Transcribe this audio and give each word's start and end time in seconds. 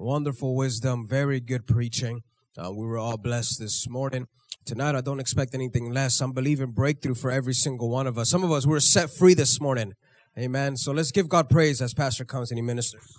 Wonderful 0.00 0.54
wisdom, 0.54 1.08
very 1.08 1.40
good 1.40 1.66
preaching. 1.66 2.22
Uh, 2.56 2.70
we 2.70 2.86
were 2.86 2.98
all 2.98 3.16
blessed 3.16 3.58
this 3.58 3.88
morning. 3.88 4.28
Tonight, 4.64 4.94
I 4.94 5.00
don't 5.00 5.18
expect 5.18 5.56
anything 5.56 5.92
less. 5.92 6.20
I'm 6.20 6.30
believing 6.30 6.70
breakthrough 6.70 7.16
for 7.16 7.32
every 7.32 7.52
single 7.52 7.90
one 7.90 8.06
of 8.06 8.16
us. 8.16 8.30
Some 8.30 8.44
of 8.44 8.52
us 8.52 8.64
were 8.64 8.78
set 8.78 9.10
free 9.10 9.34
this 9.34 9.60
morning. 9.60 9.94
Amen. 10.38 10.76
So 10.76 10.92
let's 10.92 11.10
give 11.10 11.28
God 11.28 11.50
praise 11.50 11.82
as 11.82 11.94
Pastor 11.94 12.24
comes 12.24 12.52
and 12.52 12.58
he 12.58 12.62
ministers. 12.62 13.12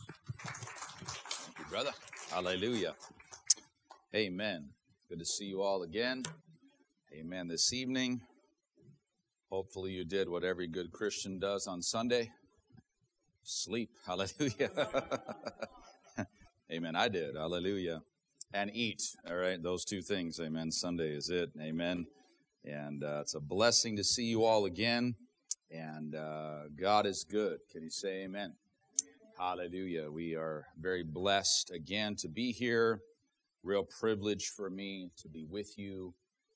Thank 0.45 1.59
you, 1.59 1.65
brother. 1.69 1.91
Hallelujah. 2.31 2.95
Amen. 4.15 4.69
Good 5.09 5.19
to 5.19 5.25
see 5.25 5.45
you 5.47 5.61
all 5.61 5.83
again. 5.83 6.23
Amen. 7.13 7.49
This 7.49 7.73
evening, 7.73 8.21
hopefully 9.49 9.91
you 9.91 10.05
did 10.05 10.29
what 10.29 10.45
every 10.45 10.67
good 10.67 10.93
Christian 10.93 11.39
does 11.39 11.67
on 11.67 11.81
Sunday 11.81 12.31
sleep. 13.43 13.89
Hallelujah. 14.07 14.69
Amen. 16.71 16.95
I 16.95 17.07
did. 17.07 17.35
Hallelujah. 17.35 18.03
And 18.53 18.69
eat. 18.75 19.01
All 19.27 19.35
right. 19.35 19.61
Those 19.61 19.83
two 19.83 20.03
things. 20.03 20.39
Amen. 20.39 20.71
Sunday 20.71 21.15
is 21.15 21.27
it. 21.31 21.49
Amen. 21.59 22.05
And 22.63 23.03
uh, 23.03 23.21
it's 23.21 23.33
a 23.33 23.39
blessing 23.39 23.95
to 23.95 24.03
see 24.03 24.25
you 24.25 24.43
all 24.43 24.65
again. 24.65 25.15
And 25.71 26.13
uh, 26.13 26.65
God 26.79 27.07
is 27.07 27.25
good. 27.27 27.57
Can 27.71 27.81
you 27.81 27.89
say 27.89 28.23
amen? 28.23 28.53
Hallelujah. 29.39 30.11
We 30.11 30.35
are 30.35 30.67
very 30.79 31.01
blessed 31.03 31.71
again 31.71 32.15
to 32.17 32.27
be 32.27 32.51
here. 32.51 32.99
Real 33.63 33.85
privilege 33.99 34.51
for 34.55 34.69
me 34.69 35.09
to 35.23 35.27
be 35.27 35.45
with 35.49 35.75
you. 35.75 36.13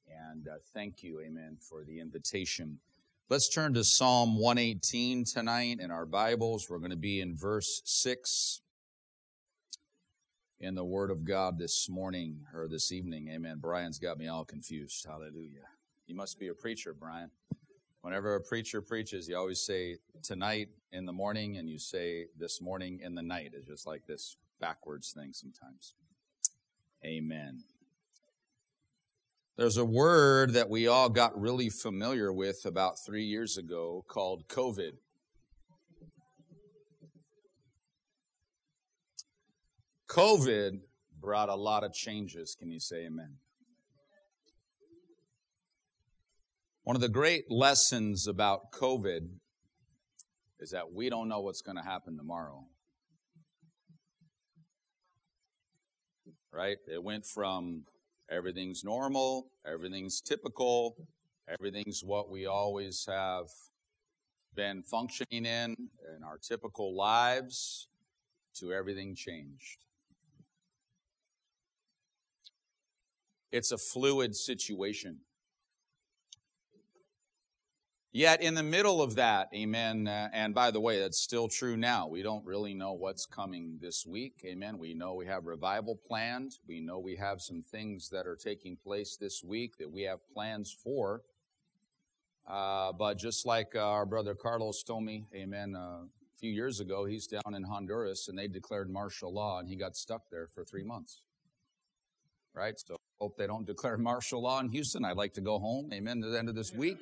And 0.07 0.47
uh, 0.47 0.57
thank 0.75 1.01
you, 1.01 1.21
amen, 1.21 1.57
for 1.59 1.83
the 1.83 1.99
invitation. 1.99 2.79
Let's 3.29 3.49
turn 3.49 3.73
to 3.73 3.83
Psalm 3.83 4.37
118 4.37 5.25
tonight 5.25 5.79
in 5.79 5.89
our 5.89 6.05
Bibles. 6.05 6.67
We're 6.69 6.77
going 6.77 6.91
to 6.91 6.97
be 6.97 7.19
in 7.19 7.35
verse 7.35 7.81
6 7.85 8.61
in 10.63 10.75
the 10.75 10.85
Word 10.85 11.11
of 11.11 11.25
God 11.25 11.59
this 11.59 11.89
morning 11.89 12.39
or 12.53 12.69
this 12.69 12.93
evening. 12.93 13.27
Amen. 13.27 13.57
Brian's 13.59 13.99
got 13.99 14.17
me 14.17 14.29
all 14.29 14.45
confused. 14.45 15.05
Hallelujah. 15.05 15.67
You 16.07 16.15
must 16.15 16.39
be 16.39 16.47
a 16.47 16.53
preacher, 16.53 16.95
Brian. 16.97 17.29
Whenever 17.99 18.35
a 18.35 18.41
preacher 18.41 18.81
preaches, 18.81 19.27
you 19.27 19.35
always 19.35 19.59
say 19.59 19.97
tonight 20.21 20.69
in 20.93 21.05
the 21.05 21.11
morning 21.11 21.57
and 21.57 21.69
you 21.69 21.77
say 21.77 22.27
this 22.39 22.61
morning 22.61 23.01
in 23.03 23.13
the 23.13 23.21
night. 23.21 23.51
It's 23.53 23.67
just 23.67 23.85
like 23.85 24.07
this 24.07 24.37
backwards 24.61 25.11
thing 25.11 25.33
sometimes. 25.33 25.95
Amen. 27.03 27.63
There's 29.57 29.77
a 29.77 29.85
word 29.85 30.53
that 30.53 30.69
we 30.69 30.87
all 30.87 31.09
got 31.09 31.39
really 31.39 31.69
familiar 31.69 32.31
with 32.31 32.65
about 32.65 33.03
three 33.05 33.25
years 33.25 33.57
ago 33.57 34.05
called 34.07 34.47
COVID. 34.47 34.93
COVID 40.13 40.81
brought 41.19 41.49
a 41.49 41.55
lot 41.55 41.83
of 41.83 41.91
changes. 41.91 42.55
Can 42.57 42.69
you 42.69 42.79
say 42.79 43.05
amen? 43.07 43.37
One 46.83 46.95
of 46.95 47.01
the 47.01 47.09
great 47.09 47.49
lessons 47.49 48.27
about 48.27 48.71
COVID 48.71 49.27
is 50.59 50.69
that 50.69 50.93
we 50.93 51.09
don't 51.09 51.27
know 51.27 51.41
what's 51.41 51.61
going 51.61 51.77
to 51.77 51.83
happen 51.83 52.15
tomorrow. 52.15 52.67
Right? 56.51 56.77
It 56.87 57.03
went 57.03 57.25
from 57.25 57.85
everything's 58.29 58.83
normal, 58.83 59.47
everything's 59.65 60.21
typical, 60.21 60.95
everything's 61.49 62.03
what 62.03 62.29
we 62.29 62.45
always 62.45 63.07
have 63.09 63.47
been 64.53 64.83
functioning 64.83 65.47
in 65.47 65.75
in 66.15 66.23
our 66.23 66.37
typical 66.37 66.95
lives 66.95 67.87
to 68.59 68.71
everything 68.71 69.15
changed. 69.15 69.83
It's 73.53 73.71
a 73.71 73.77
fluid 73.77 74.35
situation. 74.35 75.19
Yet, 78.11 78.41
in 78.41 78.55
the 78.55 78.63
middle 78.63 78.99
of 78.99 79.13
that, 79.15 79.49
amen, 79.53 80.07
uh, 80.07 80.29
and 80.33 80.55
by 80.55 80.71
the 80.71 80.79
way, 80.79 80.99
that's 80.99 81.19
still 81.19 81.47
true 81.47 81.77
now. 81.77 82.07
We 82.07 82.23
don't 82.23 82.43
really 82.45 82.73
know 82.73 82.93
what's 82.93 83.27
coming 83.27 83.77
this 83.79 84.07
week, 84.07 84.41
amen. 84.43 84.79
We 84.79 84.95
know 84.95 85.13
we 85.13 85.27
have 85.27 85.45
revival 85.45 85.95
planned. 85.95 86.57
We 86.67 86.79
know 86.79 86.97
we 86.97 87.15
have 87.17 87.41
some 87.41 87.61
things 87.61 88.09
that 88.09 88.25
are 88.25 88.35
taking 88.35 88.75
place 88.75 89.17
this 89.17 89.43
week 89.43 89.77
that 89.77 89.91
we 89.91 90.01
have 90.01 90.27
plans 90.33 90.75
for. 90.83 91.21
Uh, 92.47 92.91
but 92.91 93.19
just 93.19 93.45
like 93.45 93.75
uh, 93.75 93.87
our 93.87 94.07
brother 94.07 94.33
Carlos 94.33 94.81
told 94.81 95.03
me, 95.03 95.25
amen, 95.33 95.75
uh, 95.75 96.05
a 96.05 96.37
few 96.39 96.51
years 96.51 96.79
ago, 96.79 97.05
he's 97.05 97.27
down 97.27 97.53
in 97.53 97.63
Honduras 97.63 98.27
and 98.29 98.37
they 98.37 98.47
declared 98.47 98.89
martial 98.89 99.31
law 99.31 99.59
and 99.59 99.69
he 99.69 99.75
got 99.75 99.95
stuck 99.95 100.23
there 100.31 100.47
for 100.47 100.63
three 100.65 100.83
months. 100.83 101.21
Right? 102.55 102.79
So, 102.79 102.97
hope 103.19 103.37
they 103.37 103.47
don't 103.47 103.65
declare 103.65 103.97
martial 103.97 104.43
law 104.43 104.59
in 104.59 104.69
Houston. 104.69 105.03
I'd 105.05 105.17
like 105.17 105.33
to 105.33 105.41
go 105.41 105.59
home, 105.59 105.91
amen, 105.93 106.21
to 106.21 106.29
the 106.29 106.37
end 106.37 106.49
of 106.49 106.55
this 106.55 106.73
week. 106.73 106.97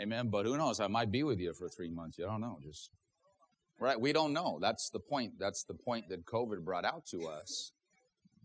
Amen. 0.00 0.28
But 0.28 0.46
who 0.46 0.56
knows? 0.56 0.80
I 0.80 0.86
might 0.86 1.10
be 1.10 1.22
with 1.22 1.38
you 1.38 1.52
for 1.52 1.68
three 1.68 1.90
months. 1.90 2.18
You 2.18 2.24
don't 2.24 2.40
know. 2.40 2.58
Just 2.62 2.90
right. 3.78 4.00
We 4.00 4.12
don't 4.12 4.32
know. 4.32 4.58
That's 4.60 4.90
the 4.90 5.00
point. 5.00 5.34
That's 5.38 5.64
the 5.64 5.74
point 5.74 6.08
that 6.08 6.24
COVID 6.24 6.64
brought 6.64 6.84
out 6.84 7.04
to 7.10 7.26
us. 7.26 7.72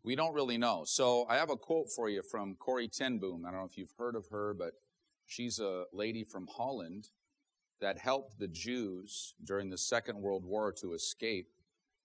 We 0.04 0.16
don't 0.16 0.34
really 0.34 0.58
know. 0.58 0.84
So 0.86 1.26
I 1.30 1.38
have 1.38 1.50
a 1.50 1.56
quote 1.56 1.88
for 1.96 2.10
you 2.10 2.22
from 2.30 2.56
Corrie 2.56 2.90
ten 2.90 3.18
Boom. 3.18 3.46
I 3.46 3.52
don't 3.52 3.62
know 3.62 3.66
if 3.66 3.78
you've 3.78 3.94
heard 3.98 4.16
of 4.16 4.26
her, 4.32 4.54
but 4.54 4.74
she's 5.26 5.60
a 5.60 5.86
lady 5.94 6.24
from 6.24 6.48
Holland 6.58 7.10
that 7.80 8.00
helped 8.00 8.40
the 8.40 8.48
Jews 8.48 9.36
during 9.44 9.70
the 9.70 9.78
Second 9.78 10.20
World 10.20 10.44
War 10.46 10.74
to 10.82 10.94
escape. 10.94 11.48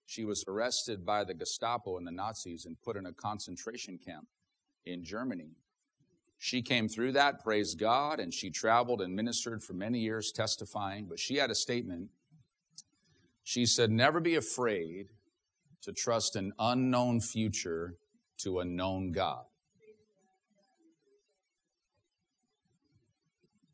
She 0.07 0.25
was 0.25 0.45
arrested 0.47 1.07
by 1.07 1.25
the 1.25 1.35
Gestapo 1.35 1.97
and 1.97 2.07
the 2.07 2.13
Nazis 2.13 2.67
and 2.67 2.81
put 2.81 2.97
in 2.97 3.07
a 3.07 3.13
concentration 3.13 3.99
camp 3.99 4.27
in 4.85 5.05
Germany. 5.05 5.57
She 6.39 6.61
came 6.61 6.89
through 6.89 7.13
that, 7.13 7.43
praise 7.43 7.75
God, 7.75 8.19
and 8.19 8.35
she 8.35 8.51
traveled 8.51 9.01
and 9.01 9.15
ministered 9.15 9.63
for 9.63 9.75
many 9.75 10.01
years 10.01 10.33
testifying. 10.33 11.07
But 11.07 11.21
she 11.21 11.37
had 11.37 11.51
a 11.51 11.55
statement. 11.55 12.11
She 13.45 13.65
said, 13.65 13.91
Never 13.91 14.19
be 14.19 14.35
afraid 14.35 15.11
to 15.83 15.93
trust 15.93 16.35
an 16.37 16.53
unknown 16.59 17.21
future 17.21 17.97
to 18.39 18.59
a 18.59 18.65
known 18.65 19.13
God. 19.13 19.45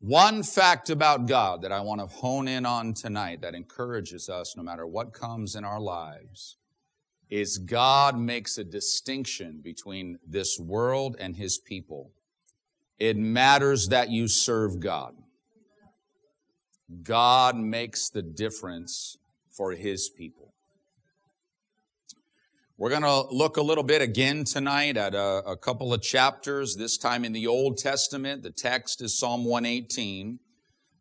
One 0.01 0.45
fact 0.45 0.91
about 0.91 1.27
God 1.27 1.63
that 1.63 1.73
I 1.73 1.81
want 1.81 2.01
to 2.01 2.07
hone 2.07 2.47
in 2.47 2.65
on 2.65 2.95
tonight 2.95 3.41
that 3.41 3.55
encourages 3.55 4.29
us 4.29 4.57
no 4.57 4.63
matter 4.63 4.87
what 4.87 5.13
comes 5.13 5.57
in 5.57 5.65
our 5.65 5.81
lives 5.81 6.57
is 7.29 7.59
God 7.59 8.17
makes 8.17 8.59
a 8.59 8.65
distinction 8.65 9.61
between 9.63 10.19
this 10.27 10.59
world 10.59 11.17
and 11.19 11.37
his 11.37 11.59
people. 11.59 12.13
It 12.99 13.17
matters 13.17 13.89
that 13.89 14.09
you 14.09 14.29
serve 14.29 14.79
God. 14.79 15.15
God 17.03 17.57
makes 17.57 18.09
the 18.09 18.23
difference 18.23 19.19
for 19.51 19.73
his 19.73 20.09
people. 20.09 20.48
We're 22.81 22.91
going 22.91 23.03
to 23.03 23.23
look 23.35 23.57
a 23.57 23.63
little 23.63 23.83
bit 23.83 24.03
again 24.03 24.45
tonight 24.45 24.97
at 24.97 25.13
a, 25.13 25.43
a, 25.45 25.57
couple 25.57 25.93
of 25.93 26.01
chapters, 26.01 26.77
this 26.77 26.97
time 26.97 27.25
in 27.25 27.33
the 27.33 27.49
Old 27.49 27.77
Testament. 27.77 28.45
The 28.45 28.53
text 28.53 29.03
is 29.03 29.19
Psalm 29.19 29.45
118, 29.45 30.39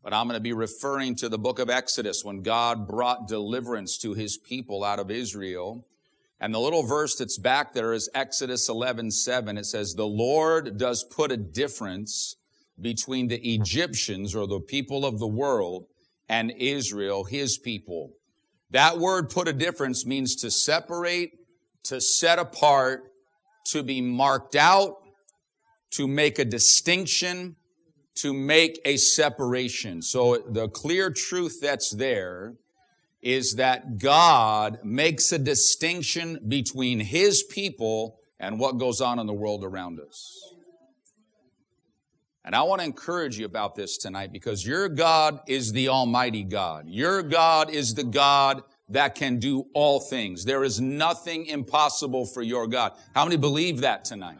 but 0.03 0.11
I'm 0.11 0.25
going 0.25 0.39
to 0.39 0.41
be 0.41 0.53
referring 0.53 1.15
to 1.17 1.29
the 1.29 1.37
book 1.37 1.59
of 1.59 1.69
Exodus 1.69 2.23
when 2.23 2.41
God 2.41 2.87
brought 2.87 3.27
deliverance 3.27 3.99
to 3.99 4.15
his 4.15 4.39
people 4.39 4.83
out 4.83 4.97
of 4.97 5.11
Israel. 5.11 5.85
And 6.39 6.51
the 6.51 6.59
little 6.59 6.81
verse 6.81 7.15
that's 7.15 7.37
back 7.37 7.73
there 7.73 7.93
is 7.93 8.09
Exodus 8.15 8.67
11, 8.69 9.11
7. 9.11 9.59
It 9.59 9.67
says, 9.67 9.93
the 9.93 10.07
Lord 10.07 10.79
does 10.79 11.03
put 11.03 11.31
a 11.31 11.37
difference 11.37 12.37
between 12.81 13.27
the 13.27 13.53
Egyptians 13.53 14.33
or 14.33 14.47
the 14.47 14.61
people 14.61 15.05
of 15.05 15.19
the 15.19 15.27
world 15.27 15.85
and 16.27 16.51
Israel, 16.57 17.25
his 17.25 17.59
people. 17.59 18.13
That 18.71 18.97
word 18.97 19.29
put 19.29 19.47
a 19.47 19.53
difference 19.53 20.07
means 20.07 20.35
to 20.37 20.49
separate 20.49 21.33
to 21.83 22.01
set 22.01 22.39
apart, 22.39 23.11
to 23.67 23.83
be 23.83 24.01
marked 24.01 24.55
out, 24.55 24.97
to 25.91 26.07
make 26.07 26.39
a 26.39 26.45
distinction, 26.45 27.55
to 28.15 28.33
make 28.33 28.79
a 28.83 28.97
separation. 28.97 30.01
So 30.01 30.37
the 30.37 30.67
clear 30.67 31.11
truth 31.11 31.59
that's 31.61 31.91
there 31.91 32.55
is 33.21 33.55
that 33.55 33.97
God 33.97 34.79
makes 34.83 35.31
a 35.31 35.39
distinction 35.39 36.39
between 36.47 36.99
His 36.99 37.43
people 37.43 38.19
and 38.39 38.59
what 38.59 38.77
goes 38.77 39.01
on 39.01 39.19
in 39.19 39.27
the 39.27 39.33
world 39.33 39.63
around 39.63 39.99
us. 39.99 40.53
And 42.45 42.55
I 42.55 42.61
want 42.61 42.79
to 42.79 42.85
encourage 42.85 43.37
you 43.37 43.45
about 43.45 43.75
this 43.75 43.97
tonight 43.97 44.31
because 44.31 44.65
your 44.65 44.87
God 44.87 45.41
is 45.47 45.73
the 45.73 45.89
Almighty 45.89 46.43
God. 46.43 46.85
Your 46.87 47.21
God 47.21 47.69
is 47.69 47.93
the 47.93 48.05
God 48.05 48.63
that 48.89 49.15
can 49.15 49.39
do 49.39 49.65
all 49.73 49.99
things. 49.99 50.45
There 50.45 50.63
is 50.63 50.79
nothing 50.79 51.45
impossible 51.45 52.25
for 52.25 52.41
your 52.41 52.67
God. 52.67 52.93
How 53.13 53.25
many 53.25 53.37
believe 53.37 53.81
that 53.81 54.05
tonight? 54.05 54.37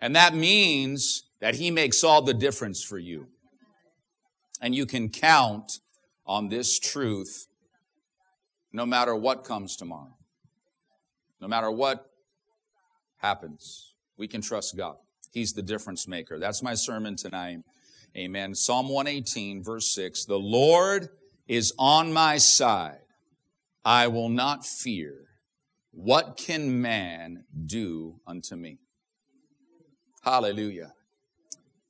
And 0.00 0.16
that 0.16 0.34
means 0.34 1.24
that 1.40 1.54
He 1.54 1.70
makes 1.70 2.02
all 2.02 2.22
the 2.22 2.34
difference 2.34 2.82
for 2.82 2.98
you. 2.98 3.28
And 4.60 4.74
you 4.74 4.86
can 4.86 5.08
count 5.08 5.78
on 6.26 6.48
this 6.48 6.78
truth 6.78 7.46
no 8.72 8.86
matter 8.86 9.14
what 9.14 9.44
comes 9.44 9.76
tomorrow. 9.76 10.16
No 11.40 11.48
matter 11.48 11.70
what 11.70 12.10
happens, 13.18 13.94
we 14.16 14.28
can 14.28 14.40
trust 14.40 14.76
God. 14.76 14.96
He's 15.32 15.52
the 15.52 15.62
difference 15.62 16.06
maker. 16.06 16.38
That's 16.38 16.62
my 16.62 16.74
sermon 16.74 17.16
tonight. 17.16 17.58
Amen. 18.16 18.54
Psalm 18.54 18.88
118, 18.88 19.62
verse 19.62 19.92
6. 19.94 20.26
The 20.26 20.38
Lord 20.38 21.08
is 21.48 21.72
on 21.78 22.12
my 22.12 22.38
side. 22.38 23.01
I 23.84 24.08
will 24.08 24.28
not 24.28 24.64
fear. 24.64 25.14
What 25.90 26.36
can 26.36 26.80
man 26.80 27.44
do 27.66 28.20
unto 28.26 28.56
me? 28.56 28.78
Hallelujah. 30.22 30.92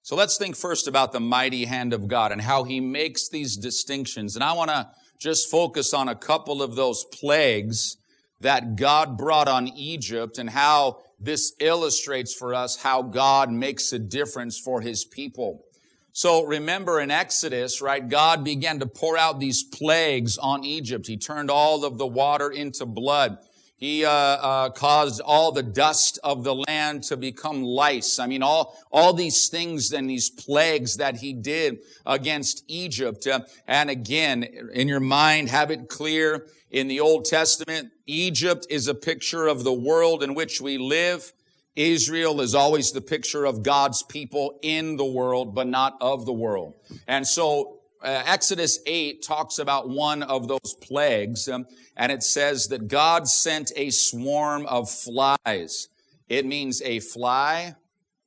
So 0.03 0.17
let's 0.17 0.37
think 0.37 0.56
first 0.56 0.89
about 0.89 1.12
the 1.12 1.21
mighty 1.21 1.67
hand 1.67 1.93
of 1.93 2.09
God 2.09 2.33
and 2.33 2.41
how 2.41 2.65
he 2.65 2.81
makes 2.81 3.29
these 3.29 3.56
distinctions. 3.56 4.35
And 4.35 4.43
I 4.43 4.53
want 4.53 4.71
to 4.71 4.89
just 5.21 5.49
focus 5.50 5.94
on 5.94 6.09
a 6.09 6.17
couple 6.17 6.62
of 6.62 6.75
those 6.75 7.05
plagues 7.12 7.97
that 8.41 8.75
God 8.75 9.17
brought 9.17 9.47
on 9.47 9.69
Egypt 9.69 10.39
and 10.39 10.50
how 10.50 10.99
this 11.21 11.53
illustrates 11.61 12.35
for 12.35 12.53
us 12.53 12.83
how 12.83 13.03
God 13.03 13.53
makes 13.53 13.93
a 13.93 13.99
difference 13.99 14.59
for 14.59 14.81
his 14.81 15.05
people. 15.05 15.65
So 16.14 16.44
remember 16.44 17.00
in 17.00 17.11
Exodus, 17.11 17.81
right, 17.81 18.06
God 18.06 18.44
began 18.44 18.81
to 18.81 18.87
pour 18.87 19.17
out 19.17 19.41
these 19.41 19.62
plagues 19.62 20.37
on 20.37 20.62
Egypt. 20.62 21.06
He 21.06 21.17
turned 21.17 21.50
all 21.50 21.87
of 21.87 21.97
the 21.97 22.06
water 22.06 22.50
into 22.50 22.85
blood. 22.85 23.38
He 23.79 24.05
uh, 24.05 24.11
uh, 24.11 24.70
caused 24.70 25.20
all 25.23 25.50
the 25.50 25.62
dust 25.62 26.19
of 26.23 26.44
the 26.44 26.55
land 26.55 27.03
to 27.05 27.17
become 27.17 27.64
lice. 27.64 28.20
I 28.20 28.26
mean, 28.26 28.43
all 28.43 28.79
all 28.93 29.12
these 29.12 29.49
things 29.49 29.91
and 29.93 30.09
these 30.09 30.31
plagues 30.31 30.99
that 30.99 31.17
he 31.17 31.32
did 31.32 31.79
against 32.06 32.62
Egypt. 32.69 33.26
Uh, 33.26 33.41
and 33.67 33.91
again, 33.91 34.44
in 34.73 34.87
your 34.87 35.00
mind, 35.00 35.49
have 35.49 35.73
it 35.73 35.88
clear. 35.88 36.47
In 36.70 36.88
the 36.88 37.00
Old 37.00 37.25
Testament, 37.25 37.91
Egypt 38.06 38.67
is 38.70 38.87
a 38.87 38.94
picture 38.94 39.47
of 39.47 39.65
the 39.65 39.73
world 39.73 40.23
in 40.23 40.35
which 40.35 40.61
we 40.61 40.79
live. 40.79 41.32
Israel 41.74 42.40
is 42.40 42.54
always 42.54 42.92
the 42.92 43.00
picture 43.00 43.44
of 43.44 43.62
God's 43.62 44.02
people 44.02 44.58
in 44.62 44.96
the 44.96 45.04
world, 45.04 45.54
but 45.54 45.66
not 45.66 45.96
of 46.00 46.26
the 46.26 46.32
world. 46.32 46.74
And 47.06 47.26
so 47.26 47.80
uh, 48.02 48.22
Exodus 48.26 48.80
8 48.84 49.22
talks 49.22 49.58
about 49.58 49.88
one 49.88 50.22
of 50.22 50.48
those 50.48 50.74
plagues, 50.80 51.48
um, 51.48 51.66
and 51.96 52.10
it 52.10 52.22
says 52.22 52.69
that 52.69 52.88
God 52.88 53.28
sent 53.28 53.72
a 53.76 53.90
swarm 53.90 54.66
of 54.66 54.90
flies. 54.90 55.88
It 56.28 56.44
means 56.44 56.82
a 56.82 57.00
fly, 57.00 57.76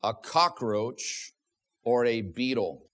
a 0.01 0.13
cockroach, 0.13 1.33
or 1.83 2.05
a 2.05 2.21
beetle. 2.21 2.84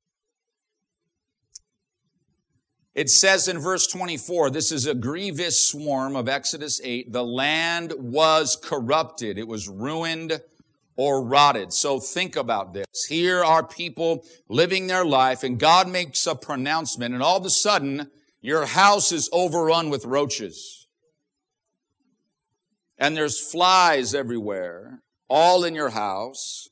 It 2.93 3.09
says 3.09 3.47
in 3.47 3.59
verse 3.59 3.87
24, 3.87 4.49
this 4.49 4.71
is 4.71 4.85
a 4.85 4.93
grievous 4.93 5.65
swarm 5.65 6.15
of 6.15 6.27
Exodus 6.27 6.81
8. 6.83 7.13
The 7.13 7.23
land 7.23 7.93
was 7.97 8.57
corrupted. 8.61 9.37
It 9.37 9.47
was 9.47 9.69
ruined 9.69 10.41
or 10.97 11.23
rotted. 11.23 11.71
So 11.71 12.01
think 12.01 12.35
about 12.35 12.73
this. 12.73 13.05
Here 13.07 13.43
are 13.43 13.65
people 13.65 14.25
living 14.49 14.87
their 14.87 15.05
life 15.05 15.43
and 15.43 15.57
God 15.57 15.87
makes 15.87 16.27
a 16.27 16.35
pronouncement 16.35 17.13
and 17.13 17.23
all 17.23 17.37
of 17.37 17.45
a 17.45 17.49
sudden 17.49 18.11
your 18.41 18.65
house 18.65 19.13
is 19.13 19.29
overrun 19.31 19.89
with 19.89 20.03
roaches. 20.03 20.87
And 22.97 23.15
there's 23.15 23.39
flies 23.39 24.13
everywhere, 24.13 25.01
all 25.29 25.63
in 25.63 25.75
your 25.75 25.89
house. 25.89 26.67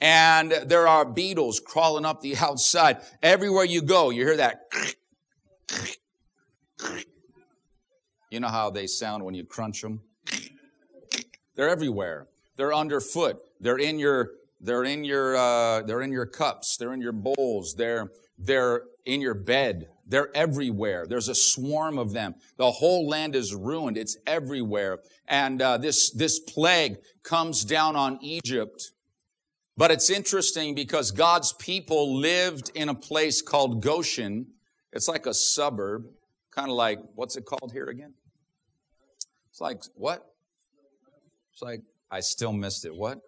And 0.00 0.52
there 0.52 0.86
are 0.86 1.04
beetles 1.04 1.60
crawling 1.60 2.04
up 2.04 2.20
the 2.20 2.36
outside. 2.40 2.98
Everywhere 3.22 3.64
you 3.64 3.82
go, 3.82 4.10
you 4.10 4.24
hear 4.24 4.36
that. 4.36 4.70
You 8.30 8.40
know 8.40 8.48
how 8.48 8.70
they 8.70 8.86
sound 8.86 9.24
when 9.24 9.34
you 9.34 9.44
crunch 9.44 9.82
them? 9.82 10.00
They're 11.54 11.68
everywhere. 11.68 12.26
They're 12.56 12.74
underfoot. 12.74 13.38
They're 13.60 13.78
in 13.78 13.98
your, 13.98 14.30
they're 14.60 14.84
in 14.84 15.04
your, 15.04 15.36
uh, 15.36 15.82
they're 15.82 16.02
in 16.02 16.10
your 16.10 16.26
cups. 16.26 16.76
They're 16.76 16.92
in 16.92 17.00
your 17.00 17.12
bowls. 17.12 17.74
They're, 17.76 18.10
they're 18.36 18.82
in 19.04 19.20
your 19.20 19.34
bed. 19.34 19.88
They're 20.06 20.34
everywhere. 20.36 21.06
There's 21.06 21.28
a 21.28 21.34
swarm 21.34 21.98
of 21.98 22.12
them. 22.12 22.34
The 22.56 22.72
whole 22.72 23.08
land 23.08 23.34
is 23.34 23.54
ruined. 23.54 23.96
It's 23.96 24.16
everywhere. 24.26 24.98
And 25.26 25.62
uh, 25.62 25.78
this 25.78 26.10
this 26.10 26.38
plague 26.38 26.98
comes 27.22 27.64
down 27.64 27.96
on 27.96 28.18
Egypt. 28.20 28.92
But 29.76 29.90
it's 29.90 30.10
interesting 30.10 30.74
because 30.74 31.10
God's 31.10 31.52
people 31.52 32.16
lived 32.16 32.70
in 32.74 32.88
a 32.88 32.94
place 32.94 33.42
called 33.42 33.82
Goshen. 33.82 34.46
It's 34.94 35.08
like 35.08 35.26
a 35.26 35.34
suburb, 35.34 36.06
kind 36.52 36.70
of 36.70 36.76
like 36.76 37.00
what's 37.16 37.36
it 37.36 37.44
called 37.44 37.72
here 37.72 37.86
again? 37.86 38.14
It's 39.50 39.60
like 39.60 39.82
what? 39.94 40.24
It's 41.52 41.60
like 41.60 41.82
I 42.10 42.20
still 42.20 42.52
missed 42.52 42.84
it. 42.84 42.94
What? 42.94 43.20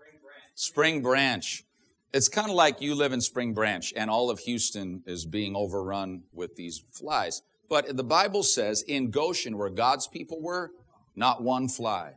Spring 0.55 1.03
Branch. 1.03 1.65
It's 2.13 2.29
kind 2.29 2.49
of 2.49 2.55
like 2.55 2.81
you 2.81 2.95
live 2.95 3.13
in 3.13 3.21
Spring 3.21 3.53
Branch 3.53 3.93
and 3.97 4.09
all 4.09 4.31
of 4.31 4.39
Houston 4.41 5.03
is 5.07 5.27
being 5.27 5.57
overrun 5.57 6.23
with 6.33 6.55
these 6.55 6.83
flies. 6.93 7.43
But 7.69 7.97
the 7.97 8.05
Bible 8.05 8.45
says 8.45 8.83
in 8.83 9.11
Goshen, 9.11 9.59
where 9.59 9.69
God's 9.69 10.07
people 10.07 10.41
were, 10.41 10.71
not 11.17 11.43
one 11.43 11.69
fly, 11.69 12.13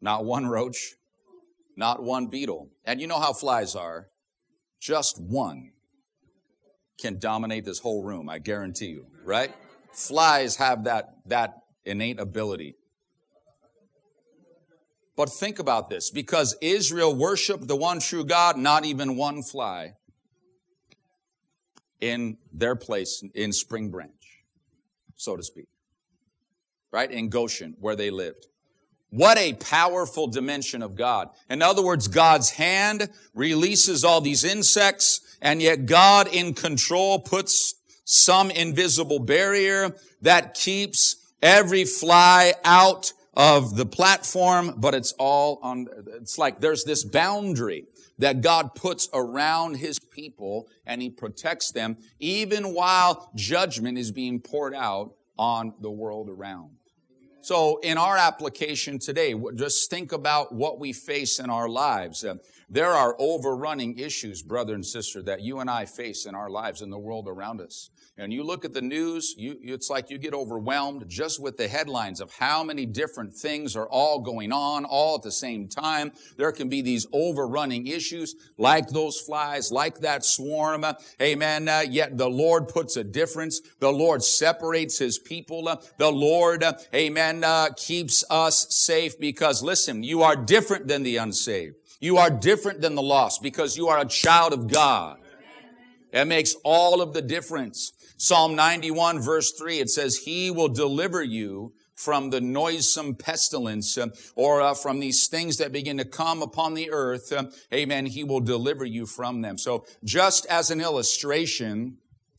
not 0.00 0.24
one 0.24 0.46
roach, 0.46 0.94
not 1.76 2.02
one 2.02 2.28
beetle. 2.28 2.70
And 2.84 2.98
you 2.98 3.06
know 3.06 3.20
how 3.20 3.34
flies 3.34 3.76
are. 3.76 4.08
Just 4.80 5.20
one 5.20 5.72
can 6.98 7.18
dominate 7.18 7.64
this 7.64 7.78
whole 7.78 8.02
room, 8.02 8.28
I 8.28 8.38
guarantee 8.38 8.86
you, 8.86 9.06
right? 9.24 9.52
Flies 9.92 10.56
have 10.56 10.84
that, 10.84 11.16
that 11.26 11.54
innate 11.84 12.18
ability. 12.18 12.74
But 15.16 15.30
think 15.30 15.58
about 15.58 15.88
this 15.88 16.10
because 16.10 16.56
Israel 16.60 17.14
worshiped 17.14 17.68
the 17.68 17.76
one 17.76 18.00
true 18.00 18.24
God, 18.24 18.58
not 18.58 18.84
even 18.84 19.16
one 19.16 19.42
fly 19.42 19.94
in 22.00 22.36
their 22.52 22.76
place 22.76 23.22
in 23.34 23.52
Spring 23.52 23.90
Branch, 23.90 24.12
so 25.16 25.36
to 25.36 25.42
speak. 25.42 25.68
Right? 26.92 27.10
In 27.10 27.30
Goshen, 27.30 27.76
where 27.78 27.96
they 27.96 28.10
lived. 28.10 28.46
What 29.10 29.38
a 29.38 29.54
powerful 29.54 30.26
dimension 30.26 30.82
of 30.82 30.96
God. 30.96 31.30
In 31.48 31.62
other 31.62 31.82
words, 31.82 32.08
God's 32.08 32.50
hand 32.50 33.08
releases 33.34 34.04
all 34.04 34.20
these 34.20 34.44
insects, 34.44 35.20
and 35.40 35.62
yet 35.62 35.86
God 35.86 36.28
in 36.28 36.54
control 36.54 37.20
puts 37.20 37.74
some 38.04 38.50
invisible 38.50 39.18
barrier 39.18 39.94
that 40.22 40.54
keeps 40.54 41.16
every 41.42 41.84
fly 41.84 42.54
out 42.64 43.12
of 43.34 43.76
the 43.76 43.86
platform, 43.86 44.74
but 44.78 44.94
it's 44.94 45.12
all 45.18 45.60
on, 45.62 45.86
it's 46.14 46.38
like 46.38 46.60
there's 46.60 46.84
this 46.84 47.04
boundary 47.04 47.84
that 48.18 48.40
God 48.40 48.74
puts 48.74 49.08
around 49.12 49.76
his 49.76 49.98
people 49.98 50.68
and 50.86 51.02
he 51.02 51.10
protects 51.10 51.70
them 51.70 51.98
even 52.18 52.72
while 52.72 53.30
judgment 53.34 53.98
is 53.98 54.10
being 54.10 54.40
poured 54.40 54.74
out 54.74 55.14
on 55.38 55.74
the 55.80 55.90
world 55.90 56.30
around. 56.30 56.75
So 57.46 57.78
in 57.84 57.96
our 57.96 58.16
application 58.16 58.98
today, 58.98 59.32
just 59.54 59.88
think 59.88 60.10
about 60.10 60.52
what 60.52 60.80
we 60.80 60.92
face 60.92 61.38
in 61.38 61.48
our 61.48 61.68
lives. 61.68 62.24
Uh, 62.24 62.38
There 62.68 62.92
are 62.92 63.14
overrunning 63.18 63.98
issues, 63.98 64.42
brother 64.42 64.74
and 64.74 64.84
sister, 64.84 65.22
that 65.22 65.40
you 65.40 65.60
and 65.60 65.70
I 65.70 65.86
face 65.86 66.26
in 66.26 66.34
our 66.34 66.50
lives 66.50 66.82
in 66.82 66.90
the 66.90 66.98
world 66.98 67.28
around 67.28 67.60
us 67.60 67.90
and 68.18 68.32
you 68.32 68.42
look 68.42 68.64
at 68.64 68.72
the 68.72 68.80
news, 68.80 69.34
you, 69.36 69.58
it's 69.62 69.90
like 69.90 70.08
you 70.08 70.16
get 70.16 70.32
overwhelmed 70.32 71.04
just 71.06 71.40
with 71.40 71.58
the 71.58 71.68
headlines 71.68 72.22
of 72.22 72.32
how 72.32 72.64
many 72.64 72.86
different 72.86 73.34
things 73.34 73.76
are 73.76 73.88
all 73.88 74.20
going 74.20 74.52
on 74.52 74.86
all 74.86 75.16
at 75.16 75.22
the 75.22 75.30
same 75.30 75.68
time. 75.68 76.12
There 76.38 76.50
can 76.50 76.70
be 76.70 76.80
these 76.80 77.06
overrunning 77.12 77.86
issues 77.86 78.34
like 78.56 78.88
those 78.88 79.20
flies, 79.20 79.70
like 79.70 79.98
that 79.98 80.24
swarm. 80.24 80.86
Amen. 81.20 81.68
Uh, 81.68 81.84
yet 81.86 82.16
the 82.16 82.30
Lord 82.30 82.68
puts 82.68 82.96
a 82.96 83.04
difference. 83.04 83.60
The 83.80 83.92
Lord 83.92 84.24
separates 84.24 84.98
his 84.98 85.18
people. 85.18 85.68
The 85.98 86.10
Lord, 86.10 86.64
uh, 86.64 86.72
amen, 86.94 87.44
uh, 87.44 87.68
keeps 87.76 88.24
us 88.30 88.66
safe 88.70 89.20
because 89.20 89.62
listen, 89.62 90.02
you 90.02 90.22
are 90.22 90.36
different 90.36 90.88
than 90.88 91.02
the 91.02 91.18
unsaved. 91.18 91.76
You 92.00 92.18
are 92.18 92.30
different 92.30 92.80
than 92.80 92.94
the 92.94 93.02
lost 93.02 93.42
because 93.42 93.76
you 93.76 93.88
are 93.88 93.98
a 93.98 94.06
child 94.06 94.52
of 94.52 94.70
God. 94.70 95.18
That 96.12 96.28
makes 96.28 96.54
all 96.64 97.00
of 97.00 97.12
the 97.12 97.22
difference. 97.22 97.92
Psalm 98.16 98.54
91 98.54 99.20
verse 99.20 99.52
3, 99.52 99.80
it 99.80 99.90
says, 99.90 100.18
He 100.24 100.50
will 100.50 100.68
deliver 100.68 101.22
you 101.22 101.72
from 101.94 102.30
the 102.30 102.40
noisome 102.40 103.14
pestilence 103.14 103.96
uh, 103.96 104.08
or 104.34 104.60
uh, 104.60 104.74
from 104.74 105.00
these 105.00 105.28
things 105.28 105.56
that 105.56 105.72
begin 105.72 105.96
to 105.96 106.04
come 106.04 106.42
upon 106.42 106.74
the 106.74 106.90
earth. 106.90 107.32
Uh, 107.32 107.44
amen. 107.72 108.06
He 108.06 108.22
will 108.22 108.40
deliver 108.40 108.84
you 108.84 109.06
from 109.06 109.40
them. 109.40 109.58
So 109.58 109.86
just 110.04 110.46
as 110.46 110.70
an 110.70 110.80
illustration, 110.80 111.96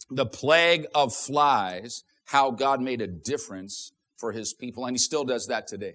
the 0.10 0.26
plague 0.26 0.86
of 0.94 1.14
flies, 1.14 2.04
how 2.26 2.52
God 2.52 2.82
made 2.82 3.02
a 3.02 3.08
difference 3.08 3.92
for 4.16 4.32
his 4.32 4.54
people. 4.54 4.86
And 4.86 4.94
he 4.94 5.00
still 5.00 5.24
does 5.24 5.48
that 5.48 5.68
today. 5.68 5.94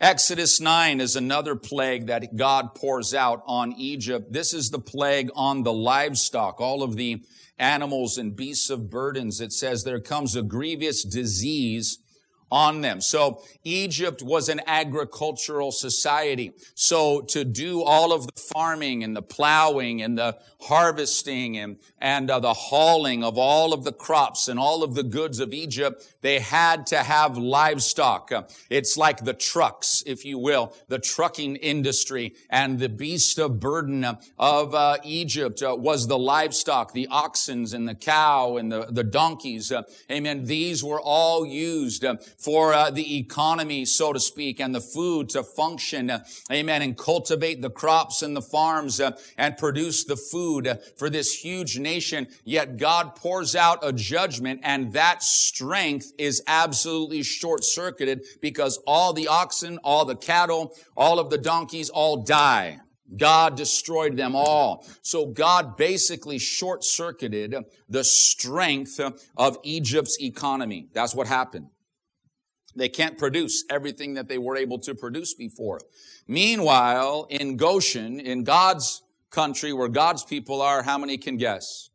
Exodus 0.00 0.60
9 0.60 1.00
is 1.00 1.16
another 1.16 1.56
plague 1.56 2.06
that 2.06 2.36
God 2.36 2.76
pours 2.76 3.12
out 3.12 3.42
on 3.46 3.72
Egypt. 3.72 4.32
This 4.32 4.54
is 4.54 4.70
the 4.70 4.78
plague 4.78 5.28
on 5.34 5.64
the 5.64 5.72
livestock, 5.72 6.60
all 6.60 6.84
of 6.84 6.94
the 6.94 7.24
animals 7.58 8.16
and 8.16 8.36
beasts 8.36 8.70
of 8.70 8.90
burdens. 8.90 9.40
It 9.40 9.52
says 9.52 9.82
there 9.82 9.98
comes 9.98 10.36
a 10.36 10.42
grievous 10.42 11.02
disease 11.02 11.98
on 12.50 12.80
them. 12.80 13.00
So 13.00 13.42
Egypt 13.64 14.22
was 14.22 14.48
an 14.48 14.60
agricultural 14.66 15.72
society. 15.72 16.52
So 16.74 17.20
to 17.22 17.44
do 17.44 17.82
all 17.82 18.12
of 18.12 18.26
the 18.26 18.40
farming 18.52 19.04
and 19.04 19.14
the 19.14 19.22
plowing 19.22 20.02
and 20.02 20.16
the 20.16 20.38
harvesting 20.62 21.56
and, 21.56 21.78
and 22.00 22.30
uh, 22.30 22.40
the 22.40 22.52
hauling 22.52 23.22
of 23.22 23.38
all 23.38 23.72
of 23.72 23.84
the 23.84 23.92
crops 23.92 24.48
and 24.48 24.58
all 24.58 24.82
of 24.82 24.94
the 24.94 25.02
goods 25.02 25.38
of 25.38 25.52
Egypt, 25.52 26.16
they 26.20 26.40
had 26.40 26.86
to 26.86 26.98
have 26.98 27.38
livestock. 27.38 28.32
Uh, 28.32 28.42
it's 28.68 28.96
like 28.96 29.24
the 29.24 29.34
trucks, 29.34 30.02
if 30.04 30.24
you 30.24 30.38
will, 30.38 30.74
the 30.88 30.98
trucking 30.98 31.56
industry 31.56 32.34
and 32.50 32.78
the 32.78 32.88
beast 32.88 33.38
of 33.38 33.60
burden 33.60 34.04
of 34.38 34.74
uh, 34.74 34.96
Egypt 35.04 35.62
uh, 35.62 35.76
was 35.76 36.06
the 36.06 36.18
livestock, 36.18 36.92
the 36.92 37.08
oxens 37.10 37.72
and 37.72 37.88
the 37.88 37.94
cow 37.94 38.56
and 38.56 38.72
the, 38.72 38.86
the 38.90 39.04
donkeys. 39.04 39.70
Uh, 39.70 39.82
amen. 40.10 40.44
These 40.44 40.82
were 40.82 41.00
all 41.00 41.46
used 41.46 42.04
uh, 42.04 42.16
for 42.38 42.72
uh, 42.72 42.90
the 42.90 43.18
economy, 43.18 43.84
so 43.84 44.12
to 44.12 44.20
speak, 44.20 44.60
and 44.60 44.74
the 44.74 44.80
food 44.80 45.28
to 45.30 45.42
function, 45.42 46.08
uh, 46.08 46.24
amen, 46.50 46.82
and 46.82 46.96
cultivate 46.96 47.60
the 47.60 47.70
crops 47.70 48.22
and 48.22 48.36
the 48.36 48.42
farms 48.42 49.00
uh, 49.00 49.10
and 49.36 49.58
produce 49.58 50.04
the 50.04 50.16
food 50.16 50.66
uh, 50.66 50.76
for 50.96 51.10
this 51.10 51.34
huge 51.34 51.78
nation. 51.78 52.28
Yet 52.44 52.76
God 52.76 53.16
pours 53.16 53.56
out 53.56 53.80
a 53.82 53.92
judgment 53.92 54.60
and 54.62 54.92
that 54.92 55.22
strength 55.22 56.12
is 56.16 56.42
absolutely 56.46 57.22
short-circuited 57.22 58.24
because 58.40 58.78
all 58.86 59.12
the 59.12 59.26
oxen, 59.26 59.78
all 59.82 60.04
the 60.04 60.16
cattle, 60.16 60.74
all 60.96 61.18
of 61.18 61.30
the 61.30 61.38
donkeys 61.38 61.90
all 61.90 62.22
die. 62.22 62.80
God 63.16 63.56
destroyed 63.56 64.16
them 64.16 64.36
all. 64.36 64.86
So 65.02 65.26
God 65.26 65.76
basically 65.76 66.38
short-circuited 66.38 67.54
the 67.88 68.04
strength 68.04 69.00
of 69.36 69.58
Egypt's 69.62 70.20
economy. 70.20 70.88
That's 70.92 71.14
what 71.14 71.26
happened. 71.26 71.68
They 72.78 72.88
can't 72.88 73.18
produce 73.18 73.64
everything 73.68 74.14
that 74.14 74.28
they 74.28 74.38
were 74.38 74.56
able 74.56 74.78
to 74.80 74.94
produce 74.94 75.34
before. 75.34 75.80
Meanwhile, 76.26 77.26
in 77.30 77.56
Goshen, 77.56 78.20
in 78.20 78.44
God's 78.44 79.02
country 79.30 79.72
where 79.72 79.88
God's 79.88 80.24
people 80.24 80.62
are, 80.62 80.82
how 80.82 80.98
many 80.98 81.18
can 81.18 81.36
guess? 81.36 81.90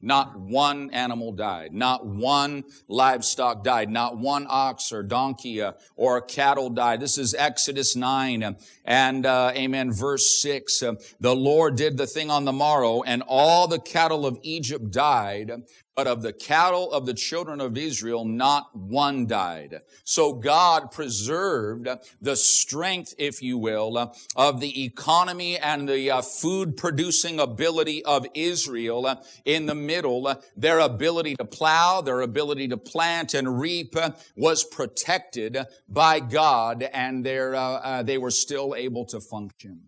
Not 0.00 0.38
one 0.38 0.90
animal 0.90 1.32
died. 1.32 1.72
Not 1.72 2.06
one 2.06 2.64
livestock 2.86 3.64
died. 3.64 3.90
Not 3.90 4.18
one 4.18 4.46
ox 4.48 4.92
or 4.92 5.02
donkey 5.02 5.62
uh, 5.62 5.72
or 5.96 6.20
cattle 6.20 6.68
died. 6.68 7.00
This 7.00 7.16
is 7.16 7.34
Exodus 7.34 7.96
9 7.96 8.42
uh, 8.42 8.52
and, 8.84 9.24
uh, 9.24 9.52
amen, 9.54 9.92
verse 9.92 10.40
6. 10.42 10.82
Uh, 10.82 10.94
the 11.18 11.34
Lord 11.34 11.76
did 11.76 11.96
the 11.96 12.06
thing 12.06 12.30
on 12.30 12.44
the 12.44 12.52
morrow 12.52 13.02
and 13.02 13.22
all 13.26 13.66
the 13.66 13.78
cattle 13.78 14.26
of 14.26 14.38
Egypt 14.42 14.90
died, 14.90 15.62
but 15.96 16.06
of 16.06 16.20
the 16.20 16.32
cattle 16.32 16.92
of 16.92 17.06
the 17.06 17.14
children 17.14 17.58
of 17.58 17.76
Israel, 17.78 18.26
not 18.26 18.76
one 18.76 19.26
died. 19.26 19.80
So 20.04 20.34
God 20.34 20.92
preserved 20.92 21.88
the 22.20 22.36
strength, 22.36 23.14
if 23.16 23.42
you 23.42 23.56
will, 23.56 24.14
of 24.36 24.60
the 24.60 24.84
economy 24.84 25.58
and 25.58 25.88
the 25.88 26.10
uh, 26.10 26.20
food 26.20 26.76
producing 26.76 27.40
ability 27.40 28.04
of 28.04 28.26
Israel 28.34 29.22
in 29.46 29.64
the 29.64 29.74
middle. 29.74 30.34
Their 30.54 30.80
ability 30.80 31.36
to 31.36 31.46
plow, 31.46 32.02
their 32.02 32.20
ability 32.20 32.68
to 32.68 32.76
plant 32.76 33.32
and 33.32 33.58
reap 33.58 33.96
was 34.36 34.64
protected 34.64 35.58
by 35.88 36.20
God 36.20 36.82
and 36.82 37.26
uh, 37.26 37.30
uh, 37.30 38.02
they 38.02 38.18
were 38.18 38.30
still 38.30 38.74
able 38.76 39.06
to 39.06 39.20
function. 39.20 39.80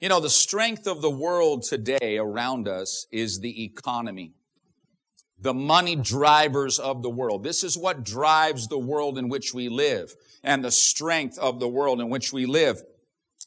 You 0.00 0.08
know, 0.08 0.18
the 0.18 0.30
strength 0.30 0.86
of 0.86 1.02
the 1.02 1.10
world 1.10 1.62
today 1.62 2.16
around 2.16 2.66
us 2.66 3.06
is 3.12 3.40
the 3.40 3.64
economy 3.64 4.32
the 5.42 5.52
money 5.52 5.96
drivers 5.96 6.78
of 6.78 7.02
the 7.02 7.10
world. 7.10 7.42
This 7.42 7.64
is 7.64 7.76
what 7.76 8.04
drives 8.04 8.68
the 8.68 8.78
world 8.78 9.18
in 9.18 9.28
which 9.28 9.52
we 9.52 9.68
live 9.68 10.14
and 10.42 10.64
the 10.64 10.70
strength 10.70 11.38
of 11.38 11.60
the 11.60 11.68
world 11.68 12.00
in 12.00 12.08
which 12.08 12.32
we 12.32 12.46
live. 12.46 12.82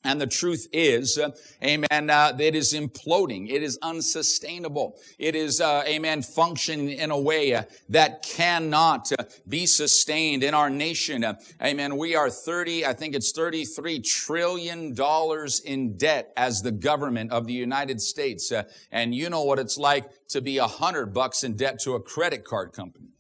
And 0.06 0.22
the 0.22 0.28
truth 0.28 0.68
is, 0.72 1.18
uh, 1.18 1.32
amen, 1.64 2.12
uh, 2.12 2.38
it 2.40 2.54
is 2.54 2.74
imploding. 2.74 3.50
It 3.50 3.64
is 3.64 3.80
unsustainable. 3.82 5.00
It 5.18 5.36
is, 5.36 5.60
uh, 5.60 5.84
amen, 5.88 6.22
functioning 6.22 6.92
in 6.92 7.10
a 7.10 7.20
way 7.20 7.56
uh, 7.56 7.64
that 7.90 8.22
cannot 8.22 9.12
uh, 9.12 9.24
be 9.50 9.66
sustained 9.66 10.44
in 10.44 10.54
our 10.54 10.70
nation. 10.70 11.24
Uh, 11.24 11.40
amen. 11.62 11.98
We 11.98 12.16
are 12.16 12.30
30, 12.30 12.86
I 12.86 12.94
think 12.94 13.16
it's 13.16 13.32
33 13.32 14.02
trillion 14.02 14.94
dollars 14.94 15.60
in 15.60 15.98
debt 15.98 16.32
as 16.38 16.62
the 16.62 16.72
government 16.72 17.32
of 17.32 17.48
the 17.48 17.54
United 17.54 18.00
States. 18.00 18.54
and 18.92 19.16
you 19.16 19.30
know 19.32 19.44
what 19.44 19.58
it's 19.58 19.78
like 19.78 20.06
to 20.30 20.40
be 20.40 20.60
a 20.60 20.68
hundred 20.68 21.14
bucks 21.14 21.44
in 21.44 21.56
debt 21.56 21.80
to 21.80 21.96
a 21.96 22.00
credit 22.00 22.46
card 22.46 22.74
company. 22.74 23.15